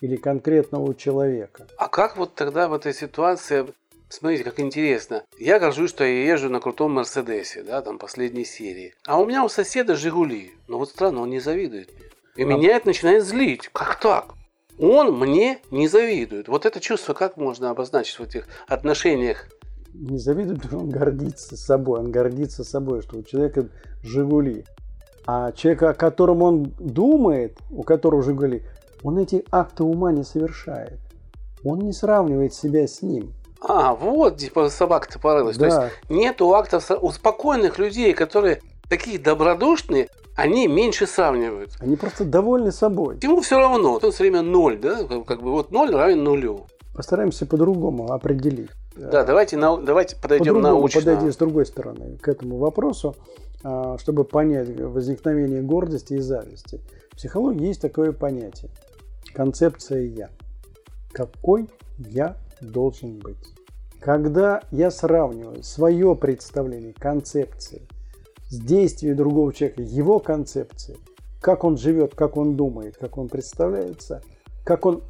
Или 0.01 0.17
конкретного 0.17 0.95
человека. 0.95 1.67
А 1.77 1.89
как 1.89 2.17
вот 2.17 2.35
тогда 2.35 2.69
в 2.69 2.73
этой 2.73 2.95
ситуации, 2.95 3.67
смотрите, 4.13 4.45
как 4.45 4.61
интересно. 4.61 5.25
Я 5.39 5.59
горжусь, 5.59 5.91
что 5.91 6.05
я 6.05 6.25
езжу 6.33 6.49
на 6.49 6.61
крутом 6.61 6.93
Мерседесе, 6.93 7.63
да, 7.63 7.83
там 7.83 7.99
последней 7.99 8.45
серии. 8.45 8.95
А 9.07 9.21
у 9.21 9.27
меня 9.27 9.45
у 9.45 9.49
соседа 9.49 9.97
Жигули. 9.97 10.53
Ну 10.69 10.79
вот 10.79 10.91
странно, 10.91 11.23
он 11.23 11.31
не 11.31 11.41
завидует 11.41 11.91
мне. 11.93 12.07
И 12.37 12.45
меня 12.45 12.77
это 12.77 12.87
начинает 12.87 13.25
злить. 13.25 13.69
Как 13.73 14.01
так? 14.01 14.35
Он 14.79 15.19
мне 15.19 15.59
не 15.71 15.87
завидует. 15.87 16.49
Вот 16.49 16.65
это 16.67 16.81
чувство 16.81 17.13
как 17.15 17.37
можно 17.37 17.71
обозначить 17.71 18.19
в 18.19 18.23
этих 18.23 18.47
отношениях? 18.69 19.47
Не 19.93 20.19
завидует, 20.19 20.73
он 20.73 20.89
гордится 20.89 21.57
собой. 21.57 22.01
Он 22.01 22.11
гордится 22.11 22.65
собой, 22.65 23.03
что 23.03 23.19
у 23.19 23.23
человека 23.23 23.69
«Жигули». 24.03 24.65
А 25.27 25.53
человек, 25.53 25.83
о 25.83 25.95
котором 25.95 26.43
он 26.43 26.75
думает, 26.79 27.59
у 27.71 27.83
которого 27.83 28.23
«Жигули», 28.23 28.63
он 29.03 29.19
эти 29.19 29.45
акты 29.51 29.85
ума 29.85 30.11
не 30.11 30.25
совершает. 30.25 30.99
Он 31.65 31.81
не 31.81 31.93
сравнивает 31.93 32.55
себя 32.55 32.87
с 32.87 33.03
ним. 33.03 33.35
А, 33.69 33.95
вот 33.95 34.39
типа 34.39 34.69
собака-то 34.69 35.19
порылась. 35.19 35.57
То 35.57 35.69
Да. 35.69 35.85
есть 35.85 35.97
нету 36.09 36.53
актов 36.55 36.91
у 37.01 37.11
спокойных 37.13 37.79
людей, 37.79 38.13
которые 38.13 38.61
такие 38.89 39.19
добродушные, 39.19 40.09
они 40.35 40.67
меньше 40.67 41.07
сравнивают. 41.07 41.73
Они 41.81 41.97
просто 41.97 42.25
довольны 42.25 42.73
собой. 42.73 43.19
Ему 43.23 43.41
все 43.41 43.59
равно, 43.59 43.99
он 44.03 44.13
все 44.13 44.25
время 44.25 44.43
ноль, 44.43 44.79
да, 44.79 45.05
как 45.27 45.43
бы 45.43 45.53
вот 45.53 45.71
ноль 45.71 45.95
равен 45.95 46.25
нулю. 46.25 46.67
Постараемся 46.95 47.47
по-другому 47.47 48.13
определить. 48.13 48.71
Да, 48.97 49.25
давайте, 49.25 49.57
на, 49.57 49.79
давайте 49.79 50.17
подойдем 50.17 50.55
По-другому 50.57 50.75
научно. 50.81 51.01
подойти 51.01 51.31
с 51.31 51.37
другой 51.37 51.65
стороны 51.65 52.19
к 52.19 52.29
этому 52.29 52.59
вопросу, 52.59 53.17
а, 53.65 53.97
чтобы 53.99 54.25
понять 54.25 54.69
возникновение 54.79 55.63
гордости 55.63 56.15
и 56.15 56.19
зависти. 56.19 56.81
В 57.13 57.17
психологии 57.17 57.69
есть 57.69 57.81
такое 57.81 58.13
понятие– 58.13 58.71
концепция 59.35 60.03
«я». 60.03 60.29
Какой 61.13 61.69
я 61.99 62.37
должен 62.63 63.19
быть? 63.19 63.37
Когда 64.01 64.63
я 64.71 64.91
сравниваю 64.91 65.63
свое 65.63 66.17
представление 66.17 66.93
концепции 66.93 67.83
с 68.49 68.59
действием 68.59 69.17
другого 69.17 69.53
человека, 69.53 69.83
его 69.83 70.19
концепции, 70.19 70.97
как 71.41 71.65
он 71.65 71.77
живет, 71.77 72.15
как 72.15 72.37
он 72.37 72.57
думает, 72.57 72.97
как 72.97 73.19
он 73.19 73.29
представляется, 73.29 74.23
как 74.65 74.87
он 74.87 75.03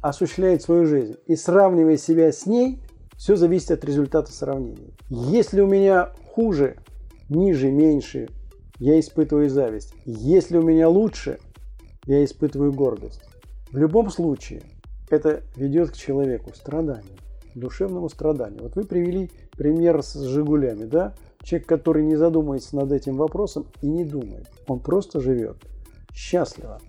осуществляет 0.00 0.62
свою 0.62 0.86
жизнь, 0.86 1.16
и 1.26 1.36
сравнивая 1.36 1.96
себя 1.96 2.30
с 2.32 2.46
ней, 2.46 2.80
все 3.16 3.36
зависит 3.36 3.70
от 3.70 3.84
результата 3.84 4.30
сравнения. 4.30 4.92
Если 5.08 5.60
у 5.60 5.66
меня 5.66 6.10
хуже, 6.32 6.76
ниже, 7.28 7.70
меньше, 7.70 8.28
я 8.78 9.00
испытываю 9.00 9.48
зависть. 9.48 9.94
Если 10.04 10.58
у 10.58 10.62
меня 10.62 10.88
лучше, 10.88 11.38
я 12.04 12.24
испытываю 12.24 12.72
гордость. 12.72 13.22
В 13.72 13.78
любом 13.78 14.10
случае, 14.10 14.62
это 15.10 15.42
ведет 15.56 15.90
к 15.90 15.96
человеку 15.96 16.52
страданию, 16.54 17.16
душевному 17.54 18.08
страданию. 18.08 18.62
Вот 18.62 18.76
вы 18.76 18.84
привели 18.84 19.30
пример 19.52 20.02
с 20.02 20.14
«Жигулями», 20.14 20.84
да? 20.84 21.14
Человек, 21.42 21.68
который 21.68 22.02
не 22.02 22.16
задумывается 22.16 22.74
над 22.76 22.92
этим 22.92 23.16
вопросом 23.16 23.66
и 23.80 23.86
не 23.86 24.04
думает. 24.04 24.48
Он 24.66 24.80
просто 24.80 25.20
живет 25.20 25.56
счастливо. 26.12 26.80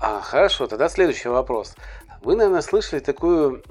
А, 0.00 0.20
хорошо, 0.20 0.66
тогда 0.66 0.88
следующий 0.88 1.28
вопрос. 1.28 1.74
Вы, 2.22 2.34
наверное, 2.36 2.62
слышали 2.62 3.00
такую 3.00 3.62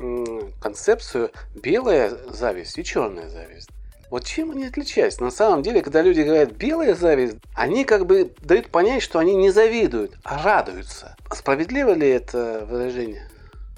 концепцию 0.62 1.32
белая 1.62 2.12
зависть 2.30 2.78
и 2.78 2.84
черная 2.84 3.30
зависть. 3.30 3.70
Вот 4.10 4.24
чем 4.24 4.52
они 4.52 4.66
отличаются? 4.66 5.24
На 5.24 5.32
самом 5.32 5.62
деле, 5.62 5.82
когда 5.82 6.02
люди 6.02 6.22
говорят 6.22 6.52
белая 6.54 6.96
зависть, 6.96 7.38
они 7.56 7.84
как 7.84 8.06
бы 8.06 8.32
дают 8.42 8.70
понять, 8.70 9.02
что 9.02 9.20
они 9.20 9.36
не 9.36 9.50
завидуют, 9.50 10.14
а 10.24 10.42
радуются. 10.42 11.18
Справедливо 11.32 11.92
ли 11.92 12.08
это 12.08 12.66
выражение? 12.70 13.28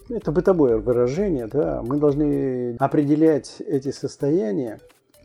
Это 0.10 0.32
бытовое 0.32 0.78
выражение, 0.78 1.48
да. 1.48 1.82
Мы 1.84 1.98
должны 1.98 2.76
определять 2.80 3.56
эти 3.60 3.92
состояния 3.92 4.80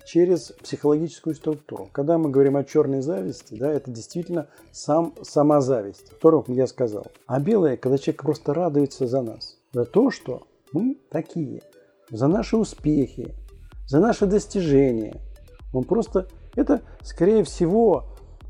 через 0.04 0.52
психологическую 0.62 1.36
структуру. 1.36 1.88
Когда 1.92 2.18
мы 2.18 2.30
говорим 2.30 2.56
о 2.56 2.64
черной 2.64 3.00
зависти, 3.00 3.54
да, 3.54 3.70
это 3.70 3.90
действительно 3.90 4.48
сам, 4.72 5.14
сама 5.22 5.60
зависть, 5.60 6.10
о 6.10 6.14
которой 6.14 6.44
я 6.48 6.66
сказал. 6.66 7.06
А 7.26 7.38
белая, 7.38 7.76
когда 7.76 7.98
человек 7.98 8.22
просто 8.22 8.54
радуется 8.54 9.06
за 9.06 9.22
нас, 9.22 9.58
за 9.72 9.84
то, 9.84 10.10
что 10.10 10.42
мы 10.72 10.98
такие, 11.10 11.62
за 12.10 12.26
наши 12.26 12.56
успехи, 12.56 13.34
за 13.86 14.00
наши 14.00 14.26
достижения. 14.26 15.14
Он 15.72 15.84
просто, 15.84 16.26
это 16.56 16.82
скорее 17.02 17.44
всего, 17.44 18.06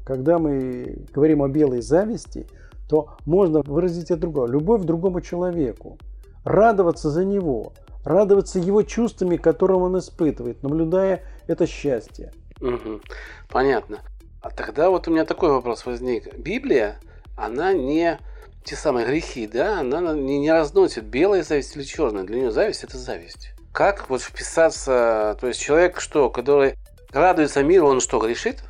когда 0.07 0.39
мы 0.39 1.05
говорим 1.13 1.43
о 1.43 1.49
белой 1.49 1.83
зависти, 1.83 2.47
то 2.89 3.11
можно 3.27 3.63
выразить 3.63 4.11
это 4.11 4.23
другое. 4.23 4.49
Любовь 4.49 4.83
к 4.83 4.87
другому 4.87 5.21
человеку, 5.21 5.99
радоваться 6.45 7.11
за 7.11 7.25
него, 7.25 7.73
радоваться 8.05 8.59
его 8.59 8.83
чувствами, 8.83 9.37
которые 9.37 9.79
он 9.79 9.99
испытывает, 9.99 10.63
наблюдая 10.63 11.23
это 11.47 11.67
счастье. 11.67 12.33
Угу. 12.61 13.01
Понятно. 13.49 14.01
А 14.41 14.51
тогда 14.51 14.91
вот 14.91 15.07
у 15.09 15.11
меня 15.11 15.25
такой 15.25 15.51
вопрос 15.51 15.87
возник. 15.87 16.37
Библия, 16.37 16.99
она 17.37 17.73
не 17.73 18.19
те 18.65 18.77
самые 18.77 19.07
грехи, 19.07 19.47
да, 19.47 19.81
она 19.81 20.15
не, 20.15 20.39
не 20.39 20.53
разносит 20.53 21.05
белая 21.05 21.43
зависть 21.43 21.77
или 21.77 21.83
черная. 21.83 22.25
Для 22.25 22.39
нее 22.39 22.51
зависть– 22.51 22.85
это 22.85 22.99
зависть. 22.99 23.53
Как 23.73 24.09
вот 24.09 24.21
вписаться, 24.21 25.37
то 25.41 25.47
есть 25.47 25.61
человек 25.61 26.01
что, 26.01 26.31
который 26.31 26.75
радуется 27.13 27.63
миру, 27.63 27.89
он 27.89 28.01
что, 28.01 28.21
грешит? 28.21 28.63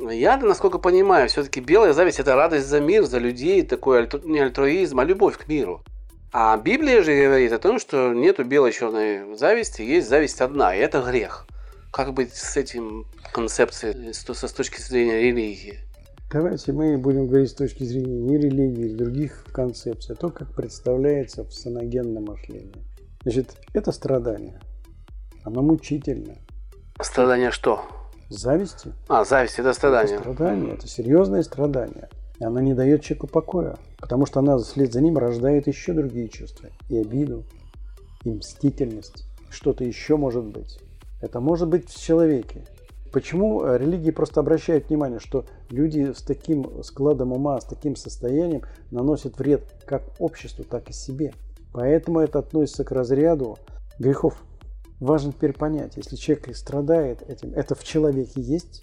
Я, 0.00 0.36
насколько 0.36 0.78
понимаю, 0.78 1.28
все-таки 1.28 1.60
белая 1.60 1.92
зависть– 1.92 2.18
это 2.20 2.34
радость 2.34 2.66
за 2.66 2.80
мир, 2.80 3.04
за 3.04 3.18
людей, 3.18 3.62
такой 3.62 4.08
не 4.24 4.40
альтруизм, 4.40 5.00
а 5.00 5.04
любовь 5.04 5.38
к 5.38 5.48
миру. 5.48 5.82
А 6.34 6.56
Библия 6.56 7.02
же 7.02 7.14
говорит 7.14 7.52
о 7.52 7.58
том, 7.58 7.78
что 7.78 8.14
нету 8.14 8.42
белой-черной 8.42 9.36
зависти, 9.36 9.82
есть 9.82 10.08
зависть 10.08 10.40
одна, 10.40 10.74
и 10.74 10.78
это 10.78 11.02
грех. 11.02 11.46
Как 11.92 12.14
быть 12.14 12.32
с 12.32 12.56
этим 12.56 13.06
концепцией 13.34 14.14
с, 14.14 14.24
с 14.24 14.52
точки 14.52 14.80
зрения 14.80 15.20
религии? 15.20 15.80
Давайте 16.32 16.72
мы 16.72 16.96
будем 16.96 17.26
говорить 17.26 17.50
с 17.50 17.54
точки 17.54 17.82
зрения 17.84 18.18
не 18.18 18.38
религии 18.38 18.86
или 18.86 18.96
других 18.96 19.44
концепций, 19.52 20.14
а 20.14 20.18
то, 20.18 20.30
как 20.30 20.54
представляется 20.54 21.44
в 21.44 21.52
саногенном 21.52 22.24
мышлении. 22.24 22.82
Значит, 23.24 23.54
это 23.74 23.92
страдание. 23.92 24.58
Оно 25.44 25.60
мучительно. 25.60 26.36
Страдание 26.98 27.50
что? 27.50 27.82
Зависти. 28.30 28.94
А, 29.06 29.26
зависть 29.26 29.58
это 29.58 29.74
страдание. 29.74 30.14
Это 30.14 30.32
страдание, 30.32 30.74
это 30.76 30.88
серьезное 30.88 31.42
страдание. 31.42 32.08
Она 32.42 32.60
не 32.60 32.74
дает 32.74 33.02
человеку 33.02 33.26
покоя, 33.26 33.76
потому 33.98 34.26
что 34.26 34.40
она 34.40 34.58
вслед 34.58 34.92
за 34.92 35.00
ним 35.00 35.18
рождает 35.18 35.66
еще 35.66 35.92
другие 35.92 36.28
чувства. 36.28 36.68
И 36.88 36.98
обиду, 36.98 37.44
и 38.24 38.30
мстительность, 38.30 39.24
что-то 39.50 39.84
еще 39.84 40.16
может 40.16 40.44
быть. 40.44 40.78
Это 41.20 41.40
может 41.40 41.68
быть 41.68 41.88
в 41.88 42.00
человеке. 42.00 42.64
Почему 43.12 43.62
э, 43.62 43.78
религии 43.78 44.10
просто 44.10 44.40
обращают 44.40 44.88
внимание, 44.88 45.20
что 45.20 45.44
люди 45.70 46.12
с 46.12 46.22
таким 46.22 46.82
складом 46.82 47.32
ума, 47.32 47.60
с 47.60 47.64
таким 47.64 47.94
состоянием 47.94 48.62
наносят 48.90 49.38
вред 49.38 49.62
как 49.84 50.02
обществу, 50.18 50.64
так 50.64 50.88
и 50.88 50.92
себе. 50.92 51.34
Поэтому 51.72 52.20
это 52.20 52.38
относится 52.38 52.84
к 52.84 52.90
разряду 52.90 53.58
грехов. 53.98 54.42
Важно 54.98 55.32
теперь 55.32 55.52
понять, 55.52 55.96
если 55.96 56.16
человек 56.16 56.56
страдает 56.56 57.22
этим, 57.28 57.52
это 57.54 57.74
в 57.74 57.84
человеке 57.84 58.40
есть, 58.40 58.82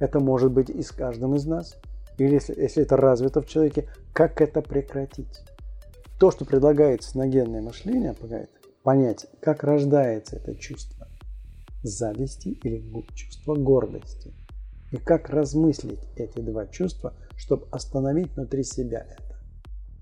это 0.00 0.18
может 0.18 0.50
быть 0.50 0.70
и 0.70 0.82
с 0.82 0.90
каждым 0.90 1.34
из 1.34 1.46
нас, 1.46 1.76
или 2.18 2.34
если, 2.34 2.60
если 2.60 2.82
это 2.82 2.96
развито 2.96 3.40
в 3.40 3.46
человеке, 3.46 3.88
как 4.12 4.40
это 4.40 4.60
прекратить. 4.60 5.40
То, 6.18 6.30
что 6.30 6.44
предлагает 6.44 7.02
синогенное 7.02 7.62
мышление, 7.62 8.14
помогает 8.14 8.50
понять, 8.82 9.26
как 9.40 9.62
рождается 9.62 10.36
это 10.36 10.54
чувство 10.56 11.08
зависти 11.82 12.48
или 12.48 12.82
чувство 13.14 13.54
гордости. 13.54 14.34
И 14.90 14.96
как 14.96 15.28
размыслить 15.28 16.00
эти 16.16 16.40
два 16.40 16.66
чувства, 16.66 17.14
чтобы 17.36 17.66
остановить 17.70 18.34
внутри 18.34 18.64
себя 18.64 19.06
это. 19.08 19.38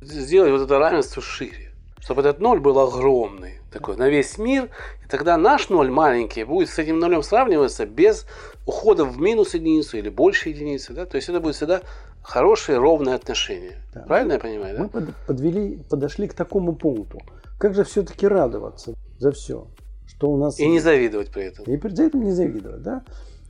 Сделать 0.00 0.52
вот 0.52 0.62
это 0.62 0.78
равенство 0.78 1.20
шире. 1.20 1.73
Чтобы 1.99 2.20
этот 2.20 2.40
ноль 2.40 2.61
был 2.61 2.78
огромный, 2.78 3.58
такой, 3.73 3.96
на 3.96 4.08
весь 4.08 4.38
мир. 4.38 4.70
И 5.04 5.08
тогда 5.08 5.37
наш 5.37 5.68
ноль 5.70 5.90
маленький 5.90 6.44
будет 6.44 6.68
с 6.68 6.78
этим 6.78 7.00
нулем 7.00 7.23
сравниваться 7.23 7.85
без 7.85 8.26
ухода 8.64 9.04
в 9.04 9.18
минус 9.18 9.54
единицу 9.54 9.99
или 9.99 10.08
больше 10.08 10.50
единицы. 10.50 10.92
Да? 10.92 11.04
То 11.04 11.16
есть 11.16 11.28
это 11.28 11.40
будет 11.40 11.56
всегда 11.56 11.82
хорошее, 12.26 12.78
ровное 12.78 13.14
отношение. 13.14 13.83
Да. 13.95 14.02
Правильно 14.02 14.35
я 14.35 14.38
понимаю? 14.38 14.90
Мы 14.92 15.00
да? 15.00 15.12
подвели, 15.26 15.83
подошли 15.88 16.28
к 16.28 16.35
такому 16.35 16.75
пункту. 16.75 17.21
Как 17.59 17.75
же 17.75 17.85
все-таки 17.85 18.26
радоваться 18.26 18.95
за 19.18 19.33
все? 19.33 19.66
что 20.06 20.30
у 20.30 20.37
нас... 20.37 20.59
И 20.59 20.66
не 20.66 20.80
завидовать 20.80 21.30
при 21.30 21.45
этом. 21.45 21.64
И 21.66 21.76
при 21.76 22.06
этом 22.06 22.23
не 22.23 22.33
завидовать, 22.33 22.83
да. 22.83 23.04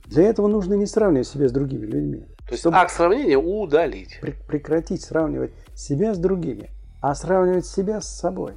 Для 0.05 0.23
этого 0.23 0.47
нужно 0.47 0.73
не 0.75 0.85
сравнивать 0.85 1.27
себя 1.27 1.47
с 1.47 1.51
другими 1.51 1.85
людьми. 1.85 2.25
То 2.47 2.53
есть 2.53 2.65
акт 2.65 2.91
сравнения 2.91 3.37
удалить. 3.37 4.19
Прекратить 4.21 5.01
сравнивать 5.01 5.51
себя 5.75 6.13
с 6.13 6.17
другими, 6.17 6.69
а 7.01 7.13
сравнивать 7.13 7.65
себя 7.65 8.01
с 8.01 8.07
собой. 8.07 8.53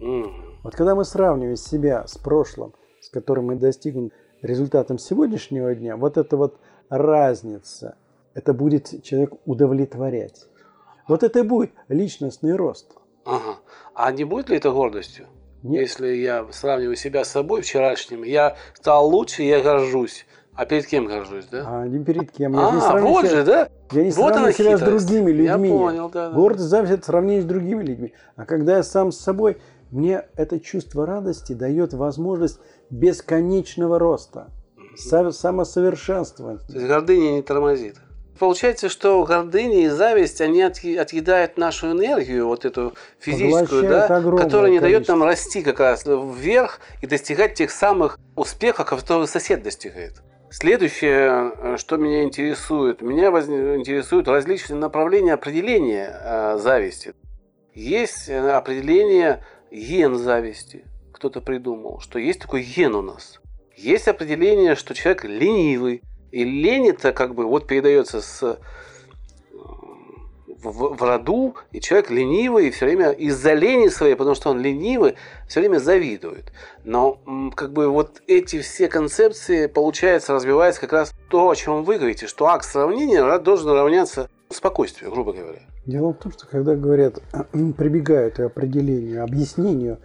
Mm. 0.00 0.30
Вот 0.62 0.74
когда 0.74 0.94
мы 0.94 1.04
сравниваем 1.04 1.56
себя 1.56 2.06
с 2.06 2.18
прошлым, 2.18 2.74
с 3.00 3.08
которым 3.08 3.46
мы 3.46 3.56
достигнем 3.56 4.10
результатом 4.42 4.98
сегодняшнего 4.98 5.74
дня, 5.74 5.96
вот 5.96 6.16
эта 6.16 6.36
вот 6.36 6.58
разница, 6.88 7.96
это 8.34 8.52
будет 8.54 9.02
человек 9.02 9.34
удовлетворять. 9.46 10.46
Вот 11.08 11.22
это 11.22 11.40
и 11.40 11.42
будет 11.42 11.72
личностный 11.88 12.54
рост. 12.54 12.92
Ага. 13.24 13.58
А 13.94 14.12
не 14.12 14.24
будет 14.24 14.48
ли 14.48 14.56
это 14.56 14.70
гордостью? 14.70 15.26
Нет. 15.62 15.82
Если 15.82 16.08
я 16.14 16.46
сравниваю 16.52 16.96
себя 16.96 17.24
с 17.24 17.30
собой 17.30 17.62
вчерашним, 17.62 18.22
я 18.22 18.56
стал 18.74 19.08
лучше, 19.08 19.42
я 19.42 19.60
горжусь. 19.60 20.26
А 20.54 20.66
перед 20.66 20.86
кем 20.86 21.06
горжусь, 21.06 21.46
да? 21.46 21.64
А 21.66 21.86
не 21.86 22.02
перед 22.04 22.30
кем. 22.32 22.54
Я 22.54 22.68
а, 22.68 22.72
не 22.72 23.00
вот 23.00 23.26
себя, 23.26 23.36
же, 23.36 23.44
да? 23.44 23.68
Я 23.92 24.04
не 24.04 24.10
вот 24.10 24.28
сравниваю 24.28 24.52
себя 24.52 24.76
хитрость. 24.76 25.04
с 25.04 25.06
другими 25.06 25.30
людьми. 25.30 25.68
Я 25.68 25.74
понял, 25.74 26.10
да. 26.10 26.28
да. 26.28 26.34
Гордость, 26.34 26.68
зависть– 26.68 26.92
это 26.94 27.04
сравнение 27.04 27.42
с 27.42 27.46
другими 27.46 27.82
людьми. 27.82 28.12
А 28.36 28.44
когда 28.44 28.76
я 28.76 28.82
сам 28.82 29.12
с 29.12 29.18
собой, 29.18 29.58
мне 29.90 30.24
это 30.36 30.60
чувство 30.60 31.06
радости 31.06 31.52
дает 31.52 31.94
возможность 31.94 32.60
бесконечного 32.90 33.98
роста, 33.98 34.50
самосовершенствования. 34.96 36.60
То 36.66 36.74
есть 36.74 36.86
гордыня 36.86 37.32
не 37.32 37.42
тормозит. 37.42 37.96
Получается, 38.40 38.88
что 38.88 39.22
гордыня 39.22 39.84
и 39.84 39.88
зависть, 39.88 40.40
они 40.40 40.62
отъедают 40.62 41.58
нашу 41.58 41.92
энергию, 41.92 42.46
вот 42.46 42.64
эту 42.64 42.94
физическую, 43.18 43.82
да, 43.82 44.08
которая 44.38 44.70
не 44.70 44.80
дает 44.80 45.06
нам 45.08 45.22
расти 45.22 45.62
как 45.62 45.78
раз 45.78 46.06
вверх 46.06 46.80
и 47.02 47.06
достигать 47.06 47.52
тех 47.52 47.70
самых 47.70 48.18
успехов, 48.36 48.88
которые 48.88 49.26
сосед 49.26 49.62
достигает. 49.62 50.22
Следующее, 50.50 51.52
э, 51.54 51.76
что 51.76 51.98
меня 51.98 52.22
интересует, 52.22 53.02
меня 53.02 53.28
интересуют 53.28 54.26
различные 54.26 54.78
направления 54.78 55.34
определения 55.34 56.10
э, 56.10 56.56
зависти. 56.56 57.12
Есть 57.74 58.30
э, 58.30 58.52
определение 58.52 59.44
ген 59.70 60.14
зависти. 60.16 60.86
Кто-то 61.12 61.42
придумал, 61.42 62.00
что 62.00 62.18
есть 62.18 62.40
такой 62.40 62.62
ген 62.62 62.94
у 62.94 63.02
нас. 63.02 63.38
Есть 63.76 64.08
определение, 64.08 64.76
что 64.76 64.94
человек 64.94 65.24
ленивый. 65.24 66.00
И 66.30 66.44
лень 66.44 66.88
это 66.88 67.12
как 67.12 67.34
бы 67.34 67.44
вот 67.44 67.66
передается 67.66 68.20
с 68.20 68.42
э, 68.42 68.56
в, 70.62 70.96
в 70.96 71.02
роду, 71.02 71.54
и 71.72 71.80
человек 71.80 72.10
ленивый, 72.10 72.68
и 72.68 72.70
все 72.70 72.86
время 72.86 73.10
из-за 73.10 73.54
лени 73.54 73.88
своей, 73.88 74.14
потому 74.14 74.34
что 74.34 74.50
он 74.50 74.60
ленивый, 74.60 75.16
все 75.48 75.60
время 75.60 75.78
завидует. 75.78 76.52
Но 76.84 77.20
как 77.54 77.72
бы 77.72 77.88
вот 77.88 78.22
эти 78.26 78.60
все 78.60 78.88
концепции, 78.88 79.66
получается, 79.66 80.34
развивается 80.34 80.80
как 80.80 80.92
раз 80.92 81.14
то, 81.28 81.48
о 81.50 81.56
чем 81.56 81.84
вы 81.84 81.96
говорите, 81.96 82.26
что 82.26 82.46
акт 82.46 82.64
сравнения 82.64 83.38
должен 83.38 83.70
равняться 83.70 84.28
спокойствию, 84.50 85.10
грубо 85.10 85.32
говоря. 85.32 85.60
Дело 85.86 86.12
в 86.12 86.18
том, 86.18 86.32
что 86.32 86.46
когда 86.46 86.74
говорят, 86.74 87.22
прибегают 87.76 88.34
к 88.34 88.40
определению, 88.40 89.24
объяснению 89.24 89.98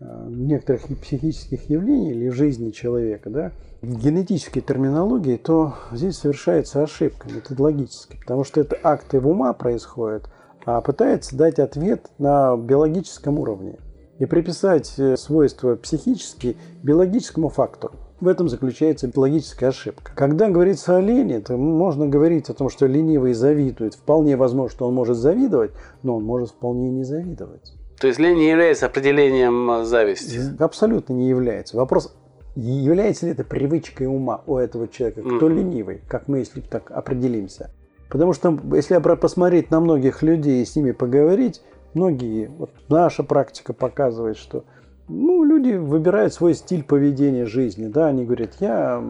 некоторых 0.00 0.86
психических 1.00 1.68
явлений 1.68 2.12
или 2.12 2.28
жизни 2.28 2.70
человека, 2.70 3.30
да, 3.30 3.52
генетической 3.82 4.60
терминологии, 4.60 5.36
то 5.36 5.74
здесь 5.92 6.18
совершается 6.18 6.82
ошибка 6.82 7.28
методологическая, 7.28 8.18
потому 8.20 8.44
что 8.44 8.60
это 8.60 8.78
акты 8.82 9.20
в 9.20 9.28
ума 9.28 9.52
происходят, 9.52 10.28
а 10.64 10.80
пытается 10.80 11.36
дать 11.36 11.58
ответ 11.58 12.10
на 12.18 12.56
биологическом 12.56 13.38
уровне 13.38 13.78
и 14.18 14.26
приписать 14.26 14.94
э, 14.98 15.16
свойства 15.16 15.76
психические 15.76 16.56
биологическому 16.82 17.48
фактору. 17.48 17.94
В 18.20 18.26
этом 18.26 18.48
заключается 18.48 19.10
логическая 19.14 19.68
ошибка. 19.68 20.10
Когда 20.16 20.50
говорится 20.50 20.96
о 20.96 21.00
лени, 21.00 21.38
то 21.38 21.56
можно 21.56 22.08
говорить 22.08 22.50
о 22.50 22.54
том, 22.54 22.68
что 22.68 22.86
ленивый 22.86 23.32
завидует. 23.32 23.94
Вполне 23.94 24.36
возможно, 24.36 24.74
что 24.74 24.88
он 24.88 24.94
может 24.94 25.16
завидовать, 25.16 25.70
но 26.02 26.16
он 26.16 26.24
может 26.24 26.50
вполне 26.50 26.90
не 26.90 27.04
завидовать. 27.04 27.77
То 28.00 28.06
есть 28.06 28.18
лень 28.18 28.36
не 28.36 28.50
является 28.50 28.86
определением 28.86 29.70
э, 29.70 29.84
зависти? 29.84 30.40
Абсолютно 30.62 31.14
не 31.14 31.28
является. 31.28 31.76
Вопрос, 31.76 32.16
является 32.54 33.26
ли 33.26 33.32
это 33.32 33.44
привычкой 33.44 34.06
ума 34.06 34.42
у 34.46 34.56
этого 34.56 34.88
человека, 34.88 35.22
кто 35.22 35.48
mm. 35.48 35.54
ленивый, 35.54 36.02
как 36.08 36.28
мы, 36.28 36.38
если 36.38 36.60
так 36.60 36.90
определимся. 36.90 37.70
Потому 38.08 38.32
что 38.32 38.58
если 38.72 38.98
посмотреть 39.16 39.70
на 39.70 39.80
многих 39.80 40.22
людей 40.22 40.62
и 40.62 40.64
с 40.64 40.74
ними 40.76 40.92
поговорить, 40.92 41.60
многие, 41.94 42.48
вот 42.48 42.70
наша 42.88 43.22
практика 43.22 43.72
показывает, 43.72 44.36
что 44.36 44.64
ну, 45.08 45.42
люди 45.42 45.72
выбирают 45.72 46.34
свой 46.34 46.54
стиль 46.54 46.84
поведения 46.84 47.46
жизни. 47.46 47.86
Да, 47.86 48.06
они 48.06 48.24
говорят, 48.24 48.56
я 48.60 49.02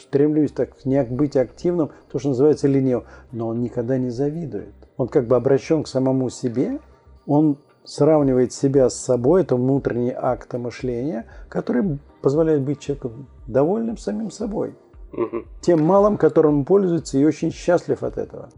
стремлюсь 0.00 0.50
так 0.50 0.84
не 0.84 1.02
быть 1.04 1.36
активным, 1.36 1.90
то, 2.10 2.18
что 2.18 2.30
называется 2.30 2.68
ленив, 2.68 3.04
но 3.32 3.48
он 3.48 3.60
никогда 3.60 3.96
не 3.98 4.10
завидует. 4.10 4.74
Он 4.96 5.08
как 5.08 5.26
бы 5.26 5.36
обращен 5.36 5.82
к 5.82 5.88
самому 5.88 6.28
себе, 6.30 6.80
он 7.26 7.58
сравнивает 7.84 8.52
себя 8.52 8.90
с 8.90 8.96
собой, 8.96 9.42
это 9.42 9.54
внутренний 9.56 10.14
акт 10.16 10.52
мышления, 10.54 11.26
который 11.48 11.98
позволяет 12.22 12.62
быть 12.62 12.80
человеку 12.80 13.12
довольным 13.46 13.98
самим 13.98 14.30
собой. 14.30 14.74
Угу. 15.12 15.44
Тем 15.60 15.84
малым, 15.84 16.16
которым 16.16 16.60
он 16.60 16.64
пользуется 16.64 17.18
и 17.18 17.24
очень 17.24 17.52
счастлив 17.52 18.02
от 18.02 18.16
этого. 18.18 18.48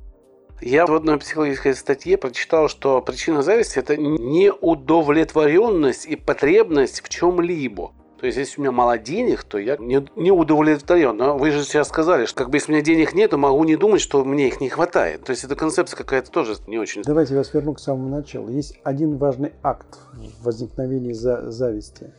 Я 0.63 0.87
в 0.87 0.95
одной 0.95 1.19
психологической 1.19 1.75
статье 1.75 2.17
прочитал, 2.17 2.69
что 2.69 3.03
причина 3.03 3.43
зависти– 3.43 3.79
это 3.81 3.99
неудовлетворенность 3.99 6.07
и 6.07 6.17
потребность 6.17 7.03
в 7.03 7.11
чем-либо. 7.11 7.93
То 8.19 8.27
есть, 8.27 8.39
если 8.39 8.59
у 8.59 8.63
меня 8.63 8.73
мало 8.73 8.99
денег, 8.99 9.45
то 9.45 9.59
я 9.59 9.77
не, 9.77 10.07
не 10.17 10.33
удовлетворен. 10.33 11.17
Но 11.17 11.37
вы 11.37 11.51
же 11.51 11.63
сейчас 11.65 11.89
сказали, 11.89 12.25
что 12.25 12.37
как 12.37 12.51
бы 12.51 12.57
если 12.57 12.73
у 12.73 12.75
меня 12.75 12.85
денег 12.85 13.15
нет, 13.15 13.31
то 13.31 13.37
могу 13.37 13.63
не 13.65 13.77
думать, 13.77 14.01
что 14.01 14.25
мне 14.25 14.49
их 14.49 14.61
не 14.61 14.69
хватает. 14.69 15.25
То 15.25 15.31
есть, 15.31 15.45
эта 15.45 15.55
концепция 15.55 15.97
какая-то 15.97 16.31
тоже 16.31 16.55
не 16.67 16.79
очень... 16.79 17.03
Давайте 17.03 17.35
я 17.35 17.39
вас 17.39 17.53
верну 17.53 17.75
к 17.75 17.81
самому 17.81 18.09
началу. 18.09 18.49
Есть 18.49 18.79
один 18.85 19.19
важный 19.19 19.53
акт 19.63 19.99
в 20.13 20.45
возникновении 20.45 21.13
за 21.13 21.51
зависти. 21.51 22.13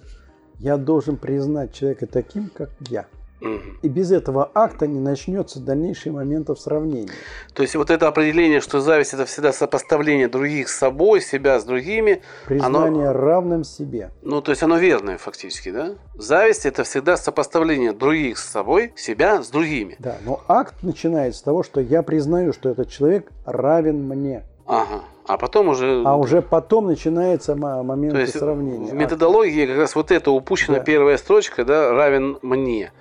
Я 0.59 0.77
должен 0.77 1.17
признать 1.17 1.73
человека 1.73 2.07
таким, 2.07 2.49
как 2.53 2.69
я– 2.89 3.07
и 3.39 3.87
без 3.87 4.11
этого 4.11 4.49
акта 4.53 4.87
не 4.87 4.99
начнется 4.99 5.59
дальнейших 5.59 6.13
моментов 6.13 6.59
сравнения. 6.59 7.11
То 7.53 7.61
есть 7.61 7.75
вот 7.75 7.91
это 7.91 8.07
определение, 8.07 8.61
что 8.61 8.79
зависть 8.79 9.13
это 9.13 9.25
всегда 9.25 9.53
сопоставление 9.53 10.27
других 10.27 10.69
с 10.69 10.77
собой, 10.77 11.21
себя 11.21 11.59
с 11.59 11.63
другими. 11.63 12.21
Признание 12.45 13.09
оно... 13.09 13.19
равным 13.19 13.63
себе. 13.63 14.11
Ну, 14.23 14.41
то 14.41 14.51
есть 14.51 14.63
оно 14.63 14.77
верное 14.77 15.17
фактически, 15.17 15.71
да? 15.71 15.95
Зависть 16.15 16.65
это 16.65 16.83
всегда 16.83 17.15
сопоставление 17.15 17.93
других 17.93 18.39
с 18.39 18.49
собой, 18.49 18.93
себя 18.95 19.43
с 19.43 19.49
другими. 19.49 19.95
Да, 19.99 20.17
но 20.25 20.41
акт 20.47 20.75
начинается 20.81 21.39
с 21.39 21.43
того, 21.43 21.63
что 21.63 21.79
я 21.79 22.01
признаю, 22.01 22.53
что 22.53 22.69
этот 22.69 22.89
человек 22.89 23.31
равен 23.45 24.03
мне. 24.03 24.43
Ага. 24.65 25.03
А 25.27 25.37
потом 25.37 25.69
уже... 25.69 26.03
А 26.05 26.15
уже 26.15 26.41
потом 26.41 26.87
начинается 26.87 27.55
момент 27.55 28.29
сравнения. 28.29 28.91
В 28.91 28.93
методологии 28.93 29.65
как 29.65 29.77
раз 29.77 29.95
вот 29.95 30.11
это 30.11 30.31
упущена 30.31 30.77
да. 30.77 30.83
первая 30.83 31.17
строчка, 31.17 31.65
да, 31.65 31.91
равен 31.91 32.37
мне. 32.41 32.91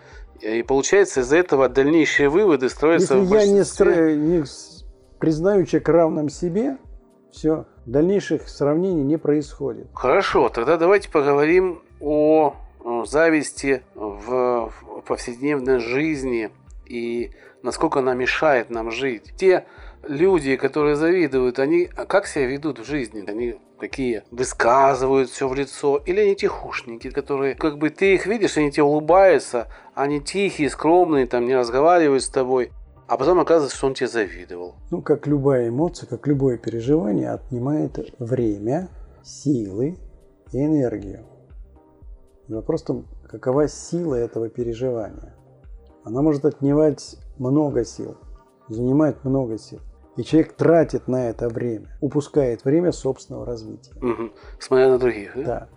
И 0.40 0.62
получается 0.62 1.20
из-за 1.20 1.36
этого 1.36 1.68
дальнейшие 1.68 2.28
выводы 2.28 2.68
строятся 2.68 3.16
Если 3.16 3.34
я 3.34 3.46
не, 3.46 3.64
стро... 3.64 3.92
не 3.92 4.44
признаю 5.18 5.64
человека 5.64 5.92
равным 5.92 6.28
себе, 6.28 6.78
все, 7.30 7.66
дальнейших 7.84 8.48
сравнений 8.48 9.02
не 9.02 9.18
происходит. 9.18 9.88
Хорошо, 9.94 10.48
тогда 10.48 10.76
давайте 10.76 11.10
поговорим 11.10 11.82
о 12.00 12.54
зависти 13.04 13.82
в 13.94 14.72
повседневной 15.06 15.80
жизни 15.80 16.50
и 16.86 17.30
насколько 17.62 17.98
она 17.98 18.14
мешает 18.14 18.70
нам 18.70 18.90
жить. 18.90 19.32
Те 19.36 19.66
люди, 20.08 20.56
которые 20.56 20.96
завидуют, 20.96 21.58
они 21.58 21.86
как 21.86 22.26
себя 22.26 22.46
ведут 22.46 22.78
в 22.78 22.84
жизни? 22.84 23.24
Они 23.26 23.56
какие 23.78 24.22
высказывают 24.30 25.30
все 25.30 25.48
в 25.48 25.54
лицо, 25.54 25.98
или 25.98 26.20
они 26.20 26.34
тихушники, 26.34 27.10
которые, 27.10 27.54
как 27.54 27.78
бы 27.78 27.90
ты 27.90 28.14
их 28.14 28.26
видишь, 28.26 28.56
они 28.56 28.70
тебе 28.70 28.84
улыбаются, 28.84 29.68
они 29.94 30.20
тихие, 30.20 30.70
скромные, 30.70 31.26
там 31.26 31.44
не 31.44 31.54
разговаривают 31.54 32.22
с 32.22 32.28
тобой, 32.28 32.72
а 33.06 33.16
потом 33.16 33.38
оказывается, 33.38 33.76
что 33.76 33.86
он 33.86 33.94
тебе 33.94 34.08
завидовал. 34.08 34.76
Ну, 34.90 35.02
как 35.02 35.26
любая 35.26 35.68
эмоция, 35.68 36.08
как 36.08 36.26
любое 36.26 36.58
переживание, 36.58 37.30
отнимает 37.30 37.98
время, 38.18 38.88
силы 39.22 39.96
и 40.52 40.64
энергию. 40.64 41.24
И 42.48 42.52
вопрос 42.52 42.82
в 42.82 42.86
том, 42.86 43.06
какова 43.28 43.68
сила 43.68 44.14
этого 44.14 44.48
переживания. 44.48 45.34
Она 46.04 46.22
может 46.22 46.44
отнимать 46.44 47.16
много 47.38 47.84
сил, 47.84 48.16
занимать 48.68 49.24
много 49.24 49.58
сил. 49.58 49.80
И 50.16 50.24
человек 50.24 50.54
тратит 50.54 51.08
на 51.08 51.28
это 51.28 51.48
время, 51.48 51.88
упускает 52.00 52.64
время 52.64 52.92
собственного 52.92 53.44
развития. 53.44 53.92
Угу. 54.00 54.32
Смотря 54.58 54.88
на 54.88 54.98
других, 54.98 55.32
да? 55.36 55.42
Да. 55.42 55.68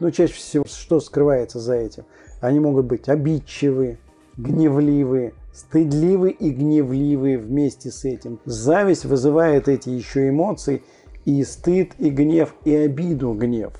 Ну, 0.00 0.10
чаще 0.10 0.34
всего, 0.34 0.64
что 0.66 1.00
скрывается 1.00 1.58
за 1.58 1.74
этим? 1.74 2.04
Они 2.40 2.60
могут 2.60 2.86
быть 2.86 3.08
обидчивы, 3.08 3.98
гневливы, 4.36 5.34
стыдливы 5.54 6.30
и 6.30 6.50
гневливы 6.50 7.38
вместе 7.38 7.90
с 7.90 8.04
этим. 8.04 8.40
Зависть 8.44 9.04
вызывает 9.04 9.68
эти 9.68 9.88
еще 9.88 10.28
эмоции, 10.28 10.82
и 11.24 11.42
стыд, 11.44 11.92
и 11.98 12.10
гнев, 12.10 12.54
и 12.64 12.74
обиду 12.74 13.32
гнев. 13.32 13.72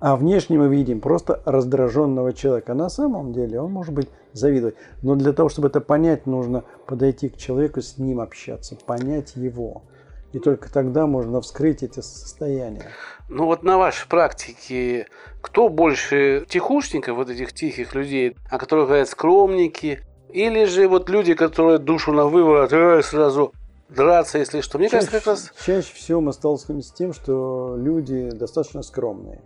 А 0.00 0.16
внешне 0.16 0.58
мы 0.58 0.68
видим 0.68 1.00
просто 1.00 1.40
раздраженного 1.44 2.32
человека. 2.32 2.74
На 2.74 2.88
самом 2.88 3.32
деле 3.32 3.60
он 3.60 3.72
может 3.72 3.94
быть 3.94 4.08
завидовать. 4.34 4.74
Но 5.02 5.14
для 5.14 5.32
того, 5.32 5.48
чтобы 5.48 5.68
это 5.68 5.80
понять, 5.80 6.26
нужно 6.26 6.64
подойти 6.86 7.30
к 7.30 7.36
человеку, 7.38 7.80
с 7.80 7.96
ним 7.96 8.20
общаться, 8.20 8.76
понять 8.76 9.36
его. 9.36 9.84
И 10.32 10.40
только 10.40 10.70
тогда 10.70 11.06
можно 11.06 11.40
вскрыть 11.40 11.82
эти 11.84 12.00
состояния. 12.00 12.90
Ну 13.28 13.46
вот 13.46 13.62
на 13.62 13.78
вашей 13.78 14.08
практике, 14.08 15.06
кто 15.40 15.68
больше 15.68 16.44
тихушников, 16.48 17.16
вот 17.16 17.30
этих 17.30 17.52
тихих 17.52 17.94
людей, 17.94 18.36
о 18.50 18.58
которых 18.58 18.88
говорят 18.88 19.08
скромники, 19.08 20.00
или 20.30 20.64
же 20.64 20.88
вот 20.88 21.08
люди, 21.08 21.34
которые 21.34 21.78
душу 21.78 22.12
на 22.12 22.26
выворот, 22.26 22.72
э, 22.72 23.02
сразу 23.02 23.52
драться, 23.88 24.38
если 24.38 24.60
что. 24.60 24.78
Мне 24.78 24.88
чаще, 24.88 25.06
кажется, 25.06 25.18
как 25.18 25.26
раз... 25.26 25.52
Чаще 25.64 25.94
всего 25.94 26.20
мы 26.20 26.32
сталкиваемся 26.32 26.88
с 26.88 26.92
тем, 26.92 27.12
что 27.12 27.76
люди 27.78 28.30
достаточно 28.30 28.82
скромные. 28.82 29.40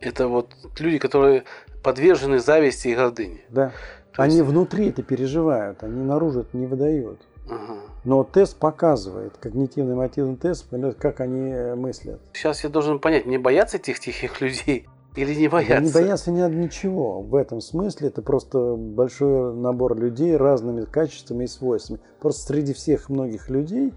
Это 0.00 0.28
вот 0.28 0.54
люди, 0.78 0.98
которые 0.98 1.44
подвержены 1.82 2.38
зависти 2.38 2.88
и 2.88 2.94
гордыне. 2.94 3.40
Да. 3.48 3.72
То 4.14 4.22
они 4.22 4.36
есть... 4.36 4.48
внутри 4.48 4.88
это 4.88 5.02
переживают, 5.02 5.82
они 5.82 6.02
наружу 6.02 6.40
это 6.40 6.56
не 6.56 6.66
выдают. 6.66 7.20
Ага. 7.48 7.80
Но 8.04 8.24
тест 8.24 8.56
показывает, 8.56 9.36
когнитивный 9.38 9.94
мотивный 9.94 10.36
тест, 10.36 10.66
как 10.98 11.20
они 11.20 11.50
э, 11.50 11.74
мыслят. 11.74 12.20
Сейчас 12.32 12.62
я 12.64 12.70
должен 12.70 12.98
понять, 12.98 13.26
не 13.26 13.38
бояться 13.38 13.76
этих 13.76 14.00
тихих 14.00 14.40
людей 14.40 14.86
или 15.16 15.34
не 15.34 15.48
бояться? 15.48 15.74
Да 15.74 15.80
не 15.80 15.92
бояться 15.92 16.30
не 16.30 16.40
надо 16.40 16.54
ничего. 16.54 17.20
В 17.20 17.34
этом 17.34 17.60
смысле 17.60 18.08
это 18.08 18.22
просто 18.22 18.76
большой 18.76 19.54
набор 19.54 19.98
людей 19.98 20.36
разными 20.36 20.84
качествами 20.84 21.44
и 21.44 21.48
свойствами. 21.48 22.00
Просто 22.20 22.52
среди 22.52 22.72
всех 22.72 23.08
многих 23.08 23.50
людей 23.50 23.92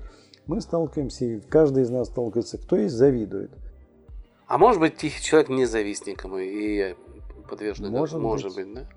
мы 0.47 0.59
сталкиваемся, 0.59 1.25
и 1.25 1.39
каждый 1.39 1.83
из 1.83 1.89
нас 1.89 2.07
сталкивается, 2.07 2.57
кто 2.57 2.75
есть 2.75 2.95
завидует. 2.95 3.51
А 4.47 4.57
может 4.57 4.81
быть, 4.81 4.97
тихий 4.97 5.23
человек 5.23 5.49
не 5.49 5.65
завистником 5.65 6.37
и 6.37 6.95
подвержен 7.49 7.91
может, 7.91 8.19
может 8.19 8.55
быть. 8.55 8.65
быть, 8.65 8.75
да? 8.75 8.87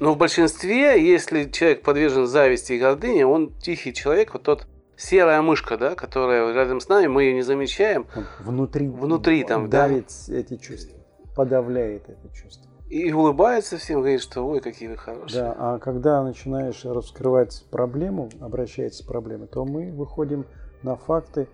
Но 0.00 0.14
в 0.14 0.18
большинстве, 0.18 1.04
если 1.06 1.44
человек 1.50 1.82
подвержен 1.82 2.26
зависти 2.26 2.72
и 2.72 2.78
гордыне, 2.78 3.26
он 3.26 3.52
тихий 3.60 3.92
человек, 3.92 4.32
вот 4.32 4.42
тот 4.42 4.66
серая 4.96 5.40
мышка, 5.42 5.76
да, 5.76 5.94
которая 5.94 6.52
рядом 6.52 6.80
с 6.80 6.88
нами, 6.88 7.06
мы 7.06 7.24
ее 7.24 7.34
не 7.34 7.42
замечаем. 7.42 8.06
Внутри, 8.40 8.88
внутри 8.88 9.44
там, 9.44 9.70
давит 9.70 10.08
да? 10.28 10.36
эти 10.36 10.56
чувства, 10.56 10.98
подавляет 11.36 12.08
это 12.08 12.28
чувство. 12.34 12.70
И 12.88 13.12
улыбается 13.12 13.78
всем, 13.78 14.00
говорит, 14.00 14.20
что 14.20 14.46
ой, 14.46 14.60
какие 14.60 14.88
вы 14.88 14.96
хорошие. 14.96 15.42
Да, 15.42 15.56
а 15.58 15.78
когда 15.78 16.22
начинаешь 16.22 16.84
раскрывать 16.84 17.64
проблему, 17.70 18.28
обращается 18.40 19.02
с 19.02 19.06
проблемой, 19.06 19.48
то 19.48 19.64
мы 19.64 19.90
выходим 19.90 20.46
на 20.82 20.96
факты, 20.96 21.48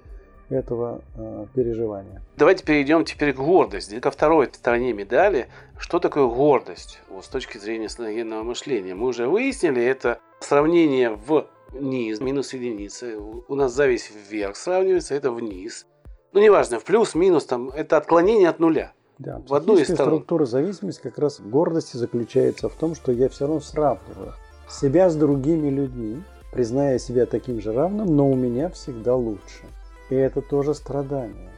этого 0.51 1.03
э, 1.17 1.47
переживания. 1.55 2.23
Давайте 2.37 2.65
перейдем 2.65 3.05
теперь 3.05 3.33
к 3.33 3.37
гордости, 3.37 4.01
ко 4.01 4.11
второй 4.11 4.51
стороне 4.53 4.93
медали. 4.93 5.49
Что 5.79 5.99
такое 5.99 6.27
гордость 6.27 7.01
вот, 7.09 7.25
с 7.25 7.29
точки 7.29 7.59
зрения 7.59 7.89
стратегического 7.89 8.43
мышления? 8.43 8.95
Мы 8.95 9.07
уже 9.07 9.27
выяснили, 9.29 9.83
это 9.83 10.19
сравнение 10.41 11.11
в 11.11 11.47
низ, 11.73 12.21
минус 12.21 12.53
единицы. 12.53 13.17
У 13.17 13.55
нас 13.55 13.73
зависть 13.73 14.11
вверх 14.11 14.57
сравнивается, 14.57 15.15
это 15.15 15.31
вниз. 15.31 15.87
Ну, 16.33 16.41
неважно, 16.41 16.79
в 16.79 16.85
плюс, 16.85 17.15
минус, 17.15 17.45
там, 17.47 17.71
это 17.71 17.97
отклонение 17.97 18.49
от 18.49 18.59
нуля. 18.61 18.93
Да, 19.19 19.43
в 19.47 19.55
одну 19.55 19.77
из 19.77 19.85
сторон. 19.85 20.15
структура 20.15 20.47
зависимости 20.47 21.03
как 21.03 21.19
раз 21.19 21.41
гордости 21.41 21.97
заключается 21.97 22.69
в 22.69 22.75
том, 22.75 22.95
что 22.95 23.13
я 23.13 23.29
все 23.29 23.47
равно 23.47 23.61
сравниваю 23.61 24.35
себя 24.71 25.11
с 25.11 25.17
другими 25.17 25.69
людьми, 25.69 26.23
призная 26.53 26.99
себя 26.99 27.27
таким 27.27 27.61
же 27.61 27.73
равным, 27.73 28.17
но 28.17 28.31
у 28.31 28.35
меня 28.35 28.71
всегда 28.71 29.15
лучше. 29.15 29.65
И 30.11 30.15
это 30.15 30.43
тоже 30.43 30.75
страдание. 30.75 31.51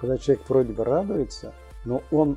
когда 0.00 0.18
человек 0.18 0.44
вроде 0.48 0.72
бы 0.72 0.84
радуется, 0.84 1.54
но 1.84 2.02
он 2.10 2.36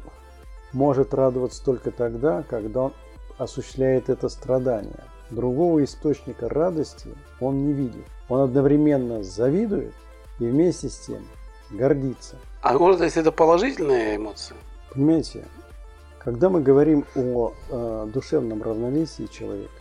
может 0.72 1.14
радоваться 1.14 1.64
только 1.64 1.92
тогда, 1.92 2.44
когда 2.44 2.84
он 2.84 2.94
осуществляет 3.38 4.10
это 4.10 4.30
страдание. 4.30 5.04
Другого 5.30 5.84
источника 5.84 6.48
радости 6.48 7.10
он 7.40 7.66
не 7.68 7.74
видит. 7.74 8.06
Он 8.30 8.42
одновременно 8.42 9.24
завидует 9.24 9.94
и 10.40 10.46
вместе 10.46 10.90
с 10.90 11.00
тем 11.00 11.26
гордится. 11.72 12.38
А 12.62 12.78
гордость 12.78 13.18
это 13.18 13.32
положительная 13.32 14.16
эмоция? 14.16 14.58
Понимаете, 14.94 15.46
когда 16.20 16.50
мы 16.50 16.62
говорим 16.62 17.06
о 17.16 17.54
э, 17.70 18.08
душевном 18.14 18.64
равновесии 18.64 19.26
человека, 19.26 19.72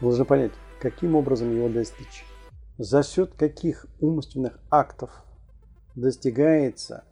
мы 0.00 0.08
должны 0.08 0.24
понять, 0.24 0.52
каким 0.80 1.14
образом 1.14 1.54
его 1.54 1.68
достичь. 1.68 2.24
За 2.78 3.02
счет 3.02 3.34
каких 3.34 3.86
умственных 4.00 4.60
актов 4.70 5.10
достигается 5.96 7.02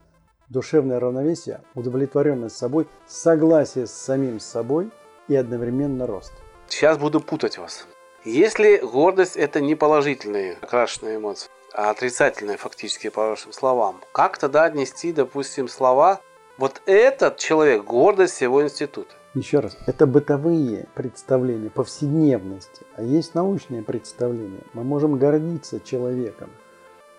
душевное 0.48 1.00
равновесие, 1.00 1.61
удовлетворенность 1.74 2.57
собой, 2.57 2.87
согласие 3.09 3.88
с 3.88 3.90
самим 3.90 4.38
собой 4.38 4.92
и 5.26 5.35
одновременно 5.35 6.07
рост. 6.07 6.33
Сейчас 6.68 6.98
буду 6.98 7.20
путать 7.20 7.59
вас. 7.59 7.85
Если 8.24 8.76
гордость 8.76 9.35
это 9.35 9.61
не 9.61 9.74
положительные 9.74 10.57
окрашенные 10.62 11.16
эмоции, 11.16 11.50
а 11.74 11.90
отрицательные 11.90 12.59
фактически 12.59 13.09
по 13.09 13.31
вашим 13.31 13.52
словам, 13.52 14.00
как 14.12 14.38
тогда 14.38 14.66
отнести, 14.66 15.12
допустим, 15.12 15.66
слова 15.66 16.20
вот 16.59 16.83
этот 16.87 17.37
человек 17.38 17.85
гордость 17.85 18.35
всего 18.35 18.62
института? 18.62 19.14
Еще 19.35 19.61
раз, 19.61 19.77
это 19.87 20.07
бытовые 20.07 20.88
представления 20.95 21.69
повседневности, 21.69 22.87
а 22.97 23.03
есть 23.03 23.35
научные 23.35 23.83
представления. 23.83 24.62
Мы 24.73 24.83
можем 24.83 25.19
гордиться 25.19 25.79
человеком. 25.81 26.51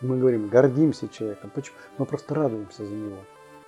Мы 0.01 0.17
говорим, 0.17 0.47
гордимся 0.47 1.07
человеком. 1.07 1.51
Почему? 1.53 1.77
Мы 1.97 2.05
просто 2.05 2.33
радуемся 2.33 2.85
за 2.85 2.93
него. 2.93 3.17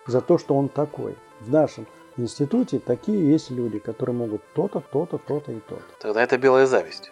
За 0.07 0.21
то, 0.21 0.37
что 0.39 0.55
он 0.55 0.69
такой. 0.69 1.15
В 1.39 1.51
нашем 1.51 1.85
институте 2.17 2.79
такие 2.79 3.31
есть 3.31 3.51
люди, 3.51 3.77
которые 3.79 4.15
могут 4.15 4.41
то-то, 4.53 4.81
то-то, 4.91 5.19
то-то 5.19 5.51
и 5.51 5.59
то-то. 5.59 5.83
Тогда 5.99 6.23
это 6.23 6.37
белая 6.37 6.65
зависть. 6.65 7.11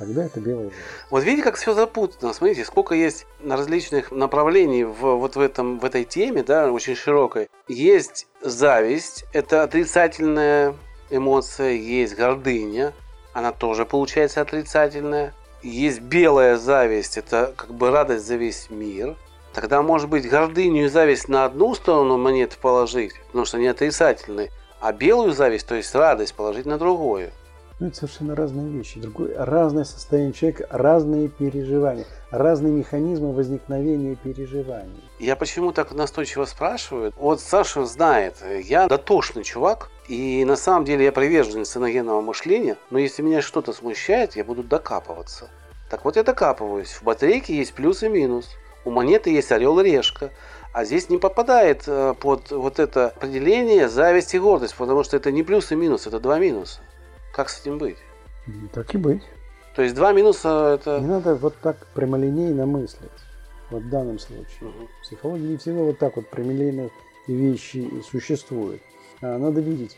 Тогда 0.00 0.24
это 0.24 0.40
белая 0.40 0.70
зависть. 0.70 0.80
Вот 1.10 1.24
видите, 1.24 1.42
как 1.42 1.56
все 1.56 1.74
запутано. 1.74 2.32
Смотрите, 2.32 2.64
сколько 2.64 2.94
есть 2.94 3.26
различных 3.46 4.10
направлений 4.10 4.82
в, 4.82 4.94
вот 4.94 5.36
в, 5.36 5.40
этом, 5.40 5.78
в 5.78 5.84
этой 5.84 6.04
теме, 6.04 6.42
да, 6.42 6.72
очень 6.72 6.96
широкой. 6.96 7.50
Есть 7.68 8.26
зависть, 8.40 9.26
это 9.34 9.62
отрицательная 9.62 10.74
эмоция, 11.10 11.72
есть 11.72 12.16
гордыня, 12.16 12.94
она 13.34 13.52
тоже 13.52 13.84
получается 13.84 14.40
отрицательная. 14.40 15.34
Есть 15.62 16.00
белая 16.00 16.56
зависть, 16.56 17.18
это 17.18 17.52
как 17.54 17.74
бы 17.74 17.90
радость 17.90 18.24
за 18.24 18.36
весь 18.36 18.70
мир. 18.70 19.16
Тогда, 19.52 19.82
может 19.82 20.08
быть, 20.08 20.26
гордыню 20.26 20.86
и 20.86 20.88
зависть 20.88 21.28
на 21.28 21.44
одну 21.44 21.74
сторону 21.74 22.16
монеты 22.16 22.56
положить, 22.58 23.12
потому 23.26 23.44
что 23.44 23.58
они 23.58 23.66
отрицательные, 23.66 24.50
а 24.80 24.94
белую 24.94 25.32
зависть, 25.32 25.66
то 25.66 25.74
есть 25.74 25.94
радость, 25.94 26.32
положить 26.34 26.64
на 26.64 26.78
другую. 26.78 27.32
Ну, 27.80 27.86
это 27.86 27.96
совершенно 27.96 28.36
разные 28.36 28.68
вещи. 28.68 29.00
Другое, 29.00 29.34
разное 29.42 29.84
состояние 29.84 30.34
человека, 30.34 30.66
разные 30.68 31.28
переживания, 31.28 32.04
разные 32.30 32.74
механизмы 32.74 33.32
возникновения 33.32 34.16
переживаний. 34.16 35.02
Я 35.18 35.34
почему 35.34 35.72
так 35.72 35.90
настойчиво 35.92 36.44
спрашиваю? 36.44 37.14
Вот 37.16 37.40
Саша 37.40 37.86
знает, 37.86 38.34
я 38.64 38.86
дотошный 38.86 39.44
чувак, 39.44 39.88
и 40.08 40.44
на 40.44 40.56
самом 40.56 40.84
деле 40.84 41.06
я 41.06 41.12
приверженец 41.12 41.74
иногенного 41.74 42.20
мышления, 42.20 42.76
но 42.90 42.98
если 42.98 43.22
меня 43.22 43.40
что-то 43.40 43.72
смущает, 43.72 44.36
я 44.36 44.44
буду 44.44 44.62
докапываться. 44.62 45.48
Так 45.88 46.04
вот 46.04 46.16
я 46.16 46.22
докапываюсь. 46.22 46.90
В 46.90 47.02
батарейке 47.02 47.56
есть 47.56 47.72
плюс 47.72 48.02
и 48.02 48.10
минус. 48.10 48.50
У 48.84 48.90
монеты 48.90 49.30
есть 49.30 49.52
орел 49.52 49.80
и 49.80 49.84
решка. 49.84 50.30
А 50.74 50.84
здесь 50.84 51.08
не 51.08 51.16
попадает 51.16 51.84
э, 51.86 52.14
под 52.20 52.50
вот 52.50 52.78
это 52.78 53.06
определение 53.08 53.88
зависть 53.88 54.34
и 54.34 54.38
гордость, 54.38 54.76
потому 54.76 55.02
что 55.02 55.16
это 55.16 55.32
не 55.32 55.42
плюс 55.42 55.72
и 55.72 55.76
минус, 55.76 56.06
это 56.06 56.20
два 56.20 56.38
минуса. 56.38 56.80
Как 57.32 57.48
с 57.48 57.60
этим 57.60 57.78
быть? 57.78 57.98
Так 58.72 58.94
и 58.94 58.98
быть. 58.98 59.22
То 59.74 59.82
есть 59.82 59.94
два 59.94 60.12
минуса 60.12 60.74
это... 60.74 61.00
Не 61.00 61.06
надо 61.06 61.36
вот 61.36 61.54
так 61.62 61.86
прямолинейно 61.94 62.66
мыслить. 62.66 63.10
Вот 63.70 63.82
в 63.82 63.88
данном 63.88 64.18
случае. 64.18 64.46
Мгм. 64.60 64.88
В 64.88 65.02
психологии 65.02 65.46
не 65.46 65.56
всегда 65.56 65.82
вот 65.82 65.98
так 65.98 66.16
вот 66.16 66.28
прямолинейные 66.28 66.90
вещи 67.28 67.88
существуют. 68.10 68.82
А 69.22 69.38
надо 69.38 69.60
видеть, 69.60 69.96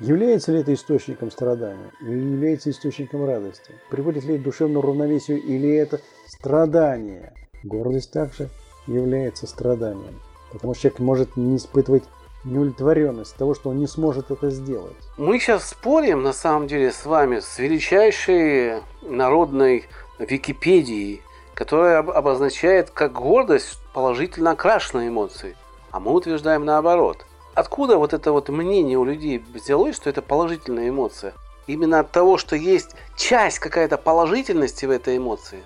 является 0.00 0.52
ли 0.52 0.60
это 0.60 0.74
источником 0.74 1.30
страдания 1.30 1.90
или 2.00 2.18
является 2.18 2.70
источником 2.70 3.24
радости. 3.24 3.74
Приводит 3.90 4.24
ли 4.24 4.34
это 4.34 4.42
к 4.42 4.44
душевному 4.44 4.82
равновесию 4.82 5.42
или 5.42 5.74
это 5.74 6.00
страдание. 6.26 7.34
Гордость 7.62 8.12
также 8.12 8.50
является 8.86 9.46
страданием. 9.46 10.20
Потому 10.52 10.74
что 10.74 10.82
человек 10.82 11.00
может 11.00 11.36
не 11.36 11.56
испытывать 11.56 12.04
неудовлетворенность 12.46 13.36
того, 13.36 13.54
что 13.54 13.70
он 13.70 13.78
не 13.78 13.86
сможет 13.86 14.30
это 14.30 14.50
сделать. 14.50 14.96
Мы 15.16 15.38
сейчас 15.38 15.68
спорим, 15.68 16.22
на 16.22 16.32
самом 16.32 16.66
деле, 16.66 16.92
с 16.92 17.04
вами 17.04 17.40
с 17.40 17.58
величайшей 17.58 18.82
народной 19.02 19.84
Википедией, 20.18 21.22
которая 21.54 21.98
об- 21.98 22.10
обозначает 22.10 22.90
как 22.90 23.12
гордость 23.12 23.78
положительно 23.92 24.52
окрашенные 24.52 25.08
эмоции. 25.08 25.56
А 25.90 26.00
мы 26.00 26.12
утверждаем 26.12 26.64
наоборот. 26.64 27.26
Откуда 27.54 27.96
вот 27.96 28.12
это 28.12 28.32
вот 28.32 28.48
мнение 28.48 28.98
у 28.98 29.04
людей 29.04 29.42
взялось, 29.54 29.96
что 29.96 30.10
это 30.10 30.22
положительная 30.22 30.90
эмоция? 30.90 31.32
Именно 31.66 32.00
от 32.00 32.12
того, 32.12 32.36
что 32.36 32.54
есть 32.54 32.94
часть 33.16 33.58
какая-то 33.58 33.96
положительности 33.96 34.84
в 34.84 34.90
этой 34.90 35.16
эмоции. 35.16 35.64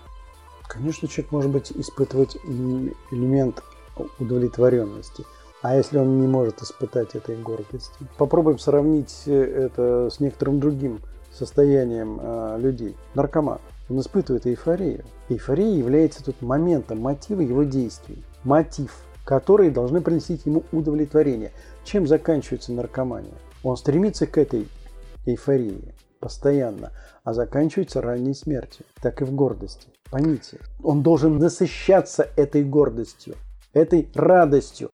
Конечно, 0.69 1.09
человек 1.09 1.33
может 1.33 1.51
быть 1.51 1.73
испытывать 1.73 2.37
элемент 2.45 3.63
удовлетворенности. 4.19 5.25
А 5.63 5.77
если 5.77 5.99
он 5.99 6.21
не 6.21 6.27
может 6.27 6.63
испытать 6.63 7.15
этой 7.15 7.37
гордости? 7.37 7.93
Попробуем 8.17 8.59
сравнить 8.59 9.25
э, 9.27 9.33
это 9.33 10.09
с 10.11 10.19
некоторым 10.19 10.59
другим 10.59 11.01
состоянием 11.31 12.19
э, 12.21 12.59
людей. 12.61 12.97
Наркоман. 13.15 13.61
Он 13.91 14.01
испытывает 14.01 14.47
эйфорию. 14.47 15.05
Эйфория 15.29 15.77
является 15.77 16.25
тут 16.25 16.41
моментом, 16.41 17.01
мотива 17.01 17.43
его 17.43 17.65
действий. 17.65 18.25
Мотив, 18.43 19.05
который 19.25 19.71
должны 19.71 20.01
принести 20.01 20.41
ему 20.47 20.63
удовлетворение. 20.73 21.53
Чем 21.85 22.07
заканчивается 22.07 22.73
наркомания? 22.73 23.35
Он 23.63 23.77
стремится 23.77 24.27
к 24.27 24.39
этой 24.39 24.67
эйфории 25.27 25.95
постоянно, 26.21 26.93
а 27.23 27.35
заканчивается 27.35 28.01
ранней 28.01 28.35
смертью. 28.35 28.87
Так 29.03 29.21
и 29.21 29.25
в 29.25 29.33
гордости. 29.33 29.89
Поймите, 30.11 30.59
он 30.83 31.03
должен 31.03 31.39
насыщаться 31.39 32.29
этой 32.37 32.65
гордостью, 32.65 33.35
этой 33.75 34.09
радостью. 34.15 34.91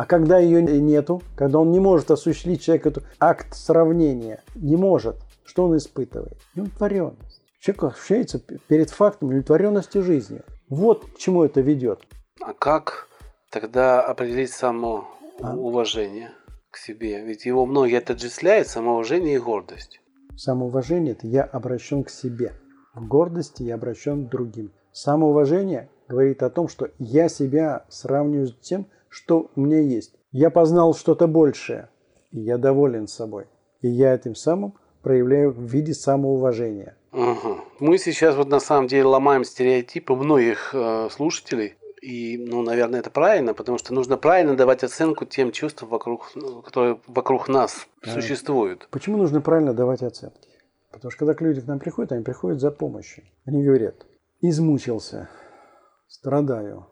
А 0.00 0.06
когда 0.06 0.38
ее 0.38 0.62
нету, 0.62 1.20
когда 1.36 1.58
он 1.58 1.72
не 1.72 1.78
может 1.78 2.10
осуществить 2.10 2.62
человек 2.62 2.86
этот 2.86 3.04
акт 3.20 3.54
сравнения, 3.54 4.42
не 4.54 4.74
может, 4.74 5.16
что 5.44 5.66
он 5.66 5.76
испытывает? 5.76 6.38
Неудовлетворенность. 6.54 7.42
Человек 7.58 7.84
ощущается 7.84 8.38
перед 8.38 8.88
фактом 8.88 9.28
удовлетворенности 9.28 9.98
жизнью. 9.98 10.42
Вот 10.70 11.04
к 11.04 11.18
чему 11.18 11.44
это 11.44 11.60
ведет. 11.60 12.00
А 12.40 12.54
как 12.54 13.08
тогда 13.50 14.00
определить 14.00 14.52
само 14.52 15.06
уважение 15.38 16.30
к 16.70 16.78
себе? 16.78 17.22
Ведь 17.22 17.44
его 17.44 17.66
многие 17.66 17.98
отождествляют 17.98 18.68
самоуважение 18.68 19.34
и 19.34 19.38
гордость. 19.38 20.00
Самоуважение– 20.34 21.12
это 21.18 21.26
я 21.26 21.42
обращен 21.42 22.04
к 22.04 22.08
себе. 22.08 22.54
В 22.94 23.06
гордости 23.06 23.64
я 23.64 23.74
обращен 23.74 24.26
к 24.26 24.30
другим. 24.30 24.72
Самоуважение 24.92 25.90
говорит 26.08 26.42
о 26.42 26.48
том, 26.48 26.68
что 26.68 26.88
я 26.98 27.28
себя 27.28 27.84
сравниваю 27.90 28.46
с 28.46 28.54
тем, 28.60 28.86
что 29.10 29.50
у 29.54 29.60
меня 29.60 29.80
есть. 29.80 30.14
Я 30.32 30.48
познал 30.50 30.94
что-то 30.94 31.26
большее, 31.26 31.90
и 32.30 32.40
я 32.40 32.56
доволен 32.56 33.06
собой. 33.08 33.46
И 33.82 33.88
я 33.88 34.14
этим 34.14 34.34
самым 34.34 34.74
проявляю 35.02 35.50
в 35.52 35.60
виде 35.62 35.92
самоуважения. 35.92 36.96
Ага. 37.12 37.58
Мы 37.80 37.98
сейчас 37.98 38.36
вот 38.36 38.48
на 38.48 38.60
самом 38.60 38.86
деле 38.86 39.04
ломаем 39.04 39.44
стереотипы 39.44 40.14
многих 40.14 40.70
э, 40.74 41.08
слушателей. 41.10 41.74
И, 42.00 42.38
ну, 42.38 42.62
наверное, 42.62 43.00
это 43.00 43.10
правильно, 43.10 43.52
потому 43.52 43.76
что 43.76 43.92
нужно 43.92 44.16
правильно 44.16 44.56
давать 44.56 44.84
оценку 44.84 45.26
тем 45.26 45.52
чувствам, 45.52 45.90
вокруг, 45.90 46.30
ну, 46.34 46.62
которые 46.62 46.98
вокруг 47.06 47.48
нас 47.48 47.86
Да. 48.02 48.12
существуют. 48.12 48.88
Почему 48.90 49.18
нужно 49.18 49.40
правильно 49.42 49.74
давать 49.74 50.02
оценки? 50.02 50.48
Потому 50.92 51.10
что 51.10 51.26
когда 51.26 51.44
люди 51.44 51.60
к 51.60 51.66
нам 51.66 51.78
приходят, 51.78 52.12
они 52.12 52.22
приходят 52.24 52.60
за 52.60 52.70
помощью. 52.70 53.24
Они 53.44 53.62
говорят, 53.62 54.06
измучился, 54.40 55.28
страдаю, 56.08 56.86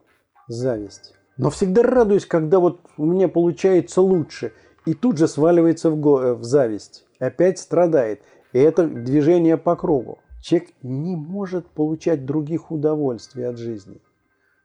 зависть. 0.47 1.15
Но 1.39 1.51
всегда 1.51 1.83
радуюсь, 1.83 2.27
когда 2.27 2.59
вот 2.59 2.81
у 2.97 3.07
меня 3.07 3.29
получается 3.29 4.03
лучше. 4.03 4.53
И 4.85 4.95
тут 4.95 5.19
же 5.19 5.29
сваливается 5.29 5.91
в, 5.91 5.99
го- 5.99 6.21
э, 6.21 6.35
в 6.35 6.43
зависть. 6.43 7.05
Опять 7.21 7.59
страдает. 7.59 8.23
И 8.53 8.59
это 8.59 8.87
движение 8.87 9.57
по 9.57 9.77
кругу. 9.77 10.19
Человек 10.43 10.71
не 10.83 11.17
может 11.17 11.67
получать 11.67 12.27
других 12.27 12.71
удовольствий 12.71 13.45
от 13.45 13.57
жизни. 13.57 14.01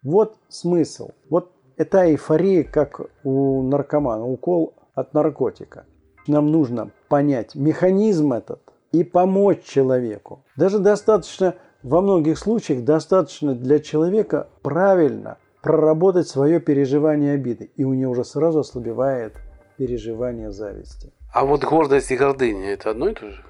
Вот 0.03 0.37
смысл. 0.49 1.11
Вот 1.29 1.51
это 1.77 2.09
эйфория, 2.09 2.63
как 2.63 3.01
у 3.23 3.63
наркомана, 3.63 4.25
укол 4.25 4.73
от 4.95 5.13
наркотика. 5.13 5.85
Нам 6.27 6.51
нужно 6.51 6.91
понять 7.09 7.55
механизм 7.55 8.33
этот 8.33 8.61
и 8.91 9.03
помочь 9.03 9.63
человеку. 9.63 10.43
Даже 10.55 10.79
достаточно, 10.79 11.55
во 11.81 12.01
многих 12.01 12.37
случаях, 12.37 12.83
достаточно 12.83 13.53
для 13.55 13.79
человека 13.79 14.47
правильно 14.61 15.37
проработать 15.63 16.27
свое 16.27 16.59
переживание 16.59 17.33
обиды. 17.33 17.71
И 17.77 17.85
у 17.85 17.93
нее 17.93 18.09
уже 18.09 18.25
сразу 18.25 18.59
ослабевает 18.59 19.33
переживание 19.77 20.51
зависти. 20.51 21.11
А 21.33 21.45
вот 21.45 21.63
гордость 21.63 22.11
и 22.11 22.17
гордыня– 22.17 22.73
это 22.73 22.91
одно 22.91 23.09
и 23.09 23.13
то 23.13 23.29
же? 23.29 23.41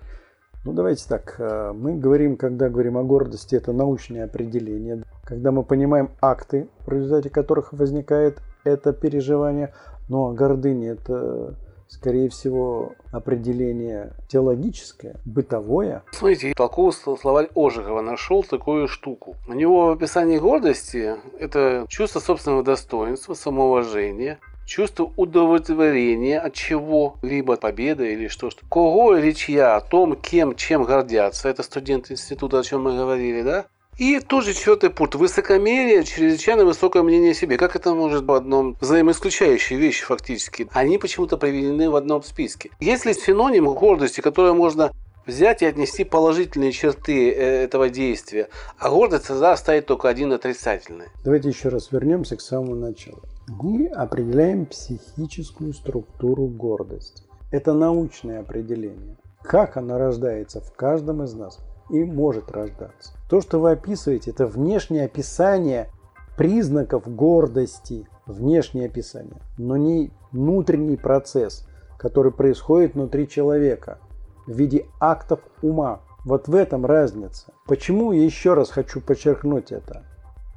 Ну, 0.64 0.72
давайте 0.72 1.06
так. 1.10 1.36
Э, 1.40 1.74
мы 1.74 1.96
говорим, 1.96 2.38
когда 2.38 2.70
говорим 2.70 2.98
о 2.98 3.04
гордости, 3.04 3.56
это 3.56 3.74
научное 3.74 4.26
определение. 4.26 5.04
Когда 5.26 5.52
мы 5.52 5.64
понимаем 5.64 6.12
акты, 6.22 6.70
в 6.86 6.92
результате 6.94 7.30
которых 7.30 7.74
возникает 7.74 8.40
это 8.64 8.94
переживание. 8.94 9.74
Ну, 10.08 10.30
а 10.30 10.34
гордыня– 10.34 10.92
это 10.94 11.56
скорее 11.94 12.30
всего, 12.30 12.94
определение 13.12 14.14
теологическое, 14.28 15.16
бытовое. 15.26 16.04
Смотрите, 16.12 16.54
толковый 16.56 16.94
словарь 16.94 17.50
Ожегова 17.56 18.02
нашел 18.02 18.44
такую 18.44 18.88
штуку. 18.88 19.36
У 19.48 19.54
него 19.54 19.88
в 19.88 19.92
описании 19.92 20.40
гордости 20.40 21.16
это 21.40 21.86
чувство 21.88 22.20
собственного 22.20 22.64
достоинства, 22.64 23.36
самоуважения, 23.36 24.40
чувство 24.66 25.12
удовлетворения 25.18 26.40
от 26.40 26.54
чего-либо, 26.54 27.58
победа 27.58 28.06
или 28.06 28.28
что-то. 28.28 28.66
Кого 28.70 29.16
речь 29.16 29.48
я 29.50 29.76
о 29.76 29.82
том, 29.82 30.16
кем, 30.16 30.56
чем 30.56 30.84
гордятся. 30.84 31.50
Это 31.50 31.64
студент 31.64 32.12
института, 32.12 32.60
о 32.60 32.64
чем 32.64 32.84
мы 32.84 32.98
говорили, 32.98 33.44
да? 33.44 33.66
И 33.98 34.20
тут 34.20 34.44
же 34.44 34.54
четвертый 34.54 34.90
пункт. 34.90 35.16
Высокомерие, 35.16 36.04
чрезвычайно 36.04 36.66
высокое 36.66 37.04
мнение 37.04 37.32
о 37.32 37.36
себе. 37.36 37.58
Как 37.58 37.76
это 37.76 37.94
может 37.94 38.22
быть 38.24 38.30
в 38.30 38.38
одном 38.38 38.76
взаимоисключающие 38.82 39.78
вещи 39.78 40.04
фактически? 40.04 40.68
Они 40.74 40.98
почему-то 40.98 41.38
приведены 41.38 41.90
в 41.90 41.96
одном 41.96 42.24
списке. 42.24 42.72
Если 42.80 43.14
синоним 43.14 43.66
гордости, 43.66 44.22
которое 44.22 44.54
можно 44.54 44.92
взять 45.28 45.62
и 45.62 45.66
отнести 45.66 46.04
положительные 46.04 46.72
черты 46.72 47.32
э, 47.32 47.64
этого 47.64 47.90
действия, 47.90 48.50
а 48.78 48.90
гордость 48.90 49.28
тогда 49.28 49.54
оставить 49.54 49.86
только 49.86 50.10
один 50.10 50.34
отрицательный. 50.34 51.08
Давайте 51.24 51.50
еще 51.50 51.70
раз 51.70 51.92
вернемся 51.92 52.36
к 52.36 52.42
самому 52.42 52.76
началу. 52.76 53.22
Мы 53.48 53.88
определяем 53.88 54.66
психическую 54.66 55.74
структуру 55.74 56.48
гордости. 56.48 57.24
Это 57.52 57.74
научное 57.74 58.40
определение. 58.40 59.18
Как 59.44 59.78
она 59.78 59.98
рождается 59.98 60.62
в 60.62 60.74
каждом 60.74 61.24
из 61.24 61.34
нас 61.34 61.60
и 61.90 62.04
может 62.04 62.52
рождаться. 62.52 63.14
То, 63.30 63.42
что 63.42 63.60
вы 63.60 63.72
описываете, 63.72 64.32
это 64.32 64.46
внешнее 64.46 65.06
описание 65.06 65.90
признаков 66.38 67.08
гордости, 67.08 68.08
внешнее 68.26 68.88
описание, 68.88 69.42
но 69.58 69.78
не 69.78 70.12
внутренний 70.32 70.98
процесс, 70.98 71.68
который 71.98 72.32
происходит 72.32 72.96
внутри 72.96 73.28
человека 73.28 74.00
в 74.46 74.52
виде 74.52 74.86
актов 75.00 75.40
ума. 75.62 76.02
Вот 76.26 76.48
в 76.48 76.56
этом 76.56 76.86
разница. 76.86 77.54
Почему 77.66 78.12
я 78.12 78.24
еще 78.24 78.54
раз 78.54 78.70
хочу 78.70 79.02
подчеркнуть 79.02 79.72
это? 79.72 80.04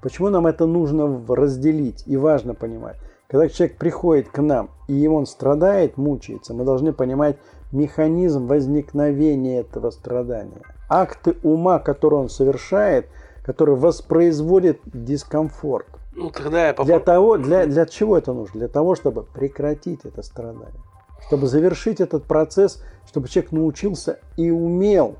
Почему 0.02 0.28
нам 0.28 0.46
это 0.46 0.66
нужно 0.66 1.24
разделить 1.28 2.04
и 2.06 2.16
важно 2.16 2.54
понимать? 2.54 2.96
Когда 3.28 3.48
человек 3.48 3.76
приходит 3.76 4.28
к 4.28 4.40
нам 4.40 4.70
и 4.86 5.06
он 5.08 5.26
страдает, 5.26 5.96
мучается, 5.96 6.54
мы 6.54 6.64
должны 6.64 6.92
понимать 6.92 7.38
механизм 7.72 8.46
возникновения 8.46 9.60
этого 9.60 9.90
страдания 9.90 10.62
акты 10.88 11.36
ума, 11.42 11.78
которые 11.78 12.20
он 12.20 12.28
совершает, 12.28 13.08
которые 13.44 13.76
воспроизводят 13.76 14.78
дискомфорт. 14.84 15.86
Ну, 16.12 16.30
тогда 16.30 16.68
я 16.68 16.74
попро... 16.74 16.84
для, 16.84 17.00
того, 17.00 17.36
для, 17.36 17.66
для 17.66 17.86
чего 17.86 18.16
это 18.16 18.32
нужно? 18.32 18.60
Для 18.60 18.68
того, 18.68 18.94
чтобы 18.94 19.22
прекратить 19.22 20.04
это 20.04 20.22
страдание. 20.22 20.80
Чтобы 21.26 21.46
завершить 21.46 22.00
этот 22.00 22.24
процесс, 22.24 22.82
чтобы 23.06 23.28
человек 23.28 23.52
научился 23.52 24.20
и 24.36 24.50
умел 24.50 25.16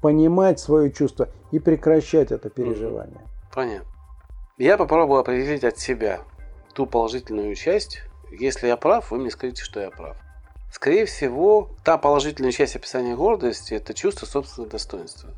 понимать 0.00 0.58
свое 0.58 0.90
чувство 0.90 1.28
и 1.50 1.58
прекращать 1.58 2.32
это 2.32 2.48
переживание. 2.48 3.20
Понятно. 3.54 3.88
Я 4.56 4.76
попробую 4.76 5.20
определить 5.20 5.64
от 5.64 5.78
себя 5.78 6.20
ту 6.74 6.86
положительную 6.86 7.54
часть. 7.54 8.00
Если 8.30 8.68
я 8.68 8.76
прав, 8.76 9.10
вы 9.10 9.18
мне 9.18 9.30
скажите, 9.30 9.62
что 9.62 9.80
я 9.80 9.90
прав. 9.90 10.16
Скорее 10.72 11.04
всего, 11.04 11.70
та 11.84 11.98
положительная 11.98 12.52
часть 12.52 12.76
описания 12.76 13.16
гордости– 13.16 13.74
это 13.74 13.92
чувство 13.92 14.26
собственного 14.26 14.70
достоинства. 14.70 15.30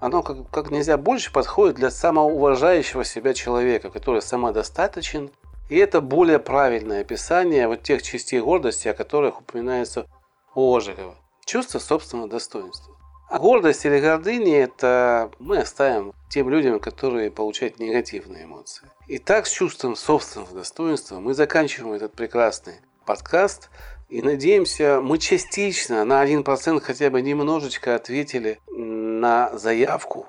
Оно 0.00 0.22
как, 0.22 0.50
как 0.50 0.70
нельзя 0.70 0.96
больше 0.96 1.30
подходит 1.32 1.76
для 1.76 1.90
самоуважающего 1.90 3.04
себя 3.04 3.34
человека, 3.34 3.90
который 3.90 4.22
самодостаточен. 4.22 5.30
И 5.68 5.76
это 5.76 6.00
более 6.00 6.38
правильное 6.38 7.02
описание 7.02 7.68
вот 7.68 7.82
тех 7.82 8.02
частей 8.02 8.40
гордости, 8.40 8.88
о 8.88 8.94
которых 8.94 9.40
упоминается 9.40 10.06
у 10.54 10.74
Ожегова. 10.74 11.14
Чувство 11.44 11.78
собственного 11.78 12.28
достоинства. 12.28 12.96
А 13.28 13.38
гордость 13.38 13.84
или 13.86 14.00
гордыня– 14.00 14.58
это 14.64 15.30
мы 15.38 15.58
оставим 15.58 16.12
тем 16.28 16.50
людям, 16.50 16.80
которые 16.80 17.30
получают 17.30 17.78
негативные 17.78 18.44
эмоции. 18.44 18.88
И 19.06 19.18
так 19.18 19.46
с 19.46 19.50
чувством 19.50 19.96
собственного 19.96 20.52
достоинства 20.52 21.20
мы 21.20 21.34
заканчиваем 21.34 21.94
этот 21.94 22.12
прекрасный 22.12 22.74
подкаст. 23.06 23.70
И 24.12 24.20
надеемся, 24.20 25.00
мы 25.02 25.16
частично, 25.16 26.04
на 26.04 26.22
1% 26.22 26.80
хотя 26.80 27.08
бы 27.08 27.22
немножечко 27.22 27.94
ответили 27.94 28.60
на 28.68 29.56
заявку, 29.56 30.26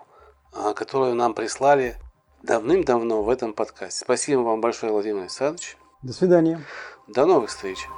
а, 0.54 0.74
которую 0.74 1.16
нам 1.16 1.34
прислали 1.34 1.98
давным-давно 2.44 3.24
в 3.24 3.30
этом 3.30 3.52
подкасте. 3.52 4.06
Спасибо 4.06 4.40
вам 4.40 4.62
большое, 4.62 4.94
Владимир 4.94 5.24
Александрович. 5.24 5.76
До 6.02 6.14
свидания. 6.14 6.62
До 7.10 7.26
новых 7.26 7.50
встреч. 7.50 7.90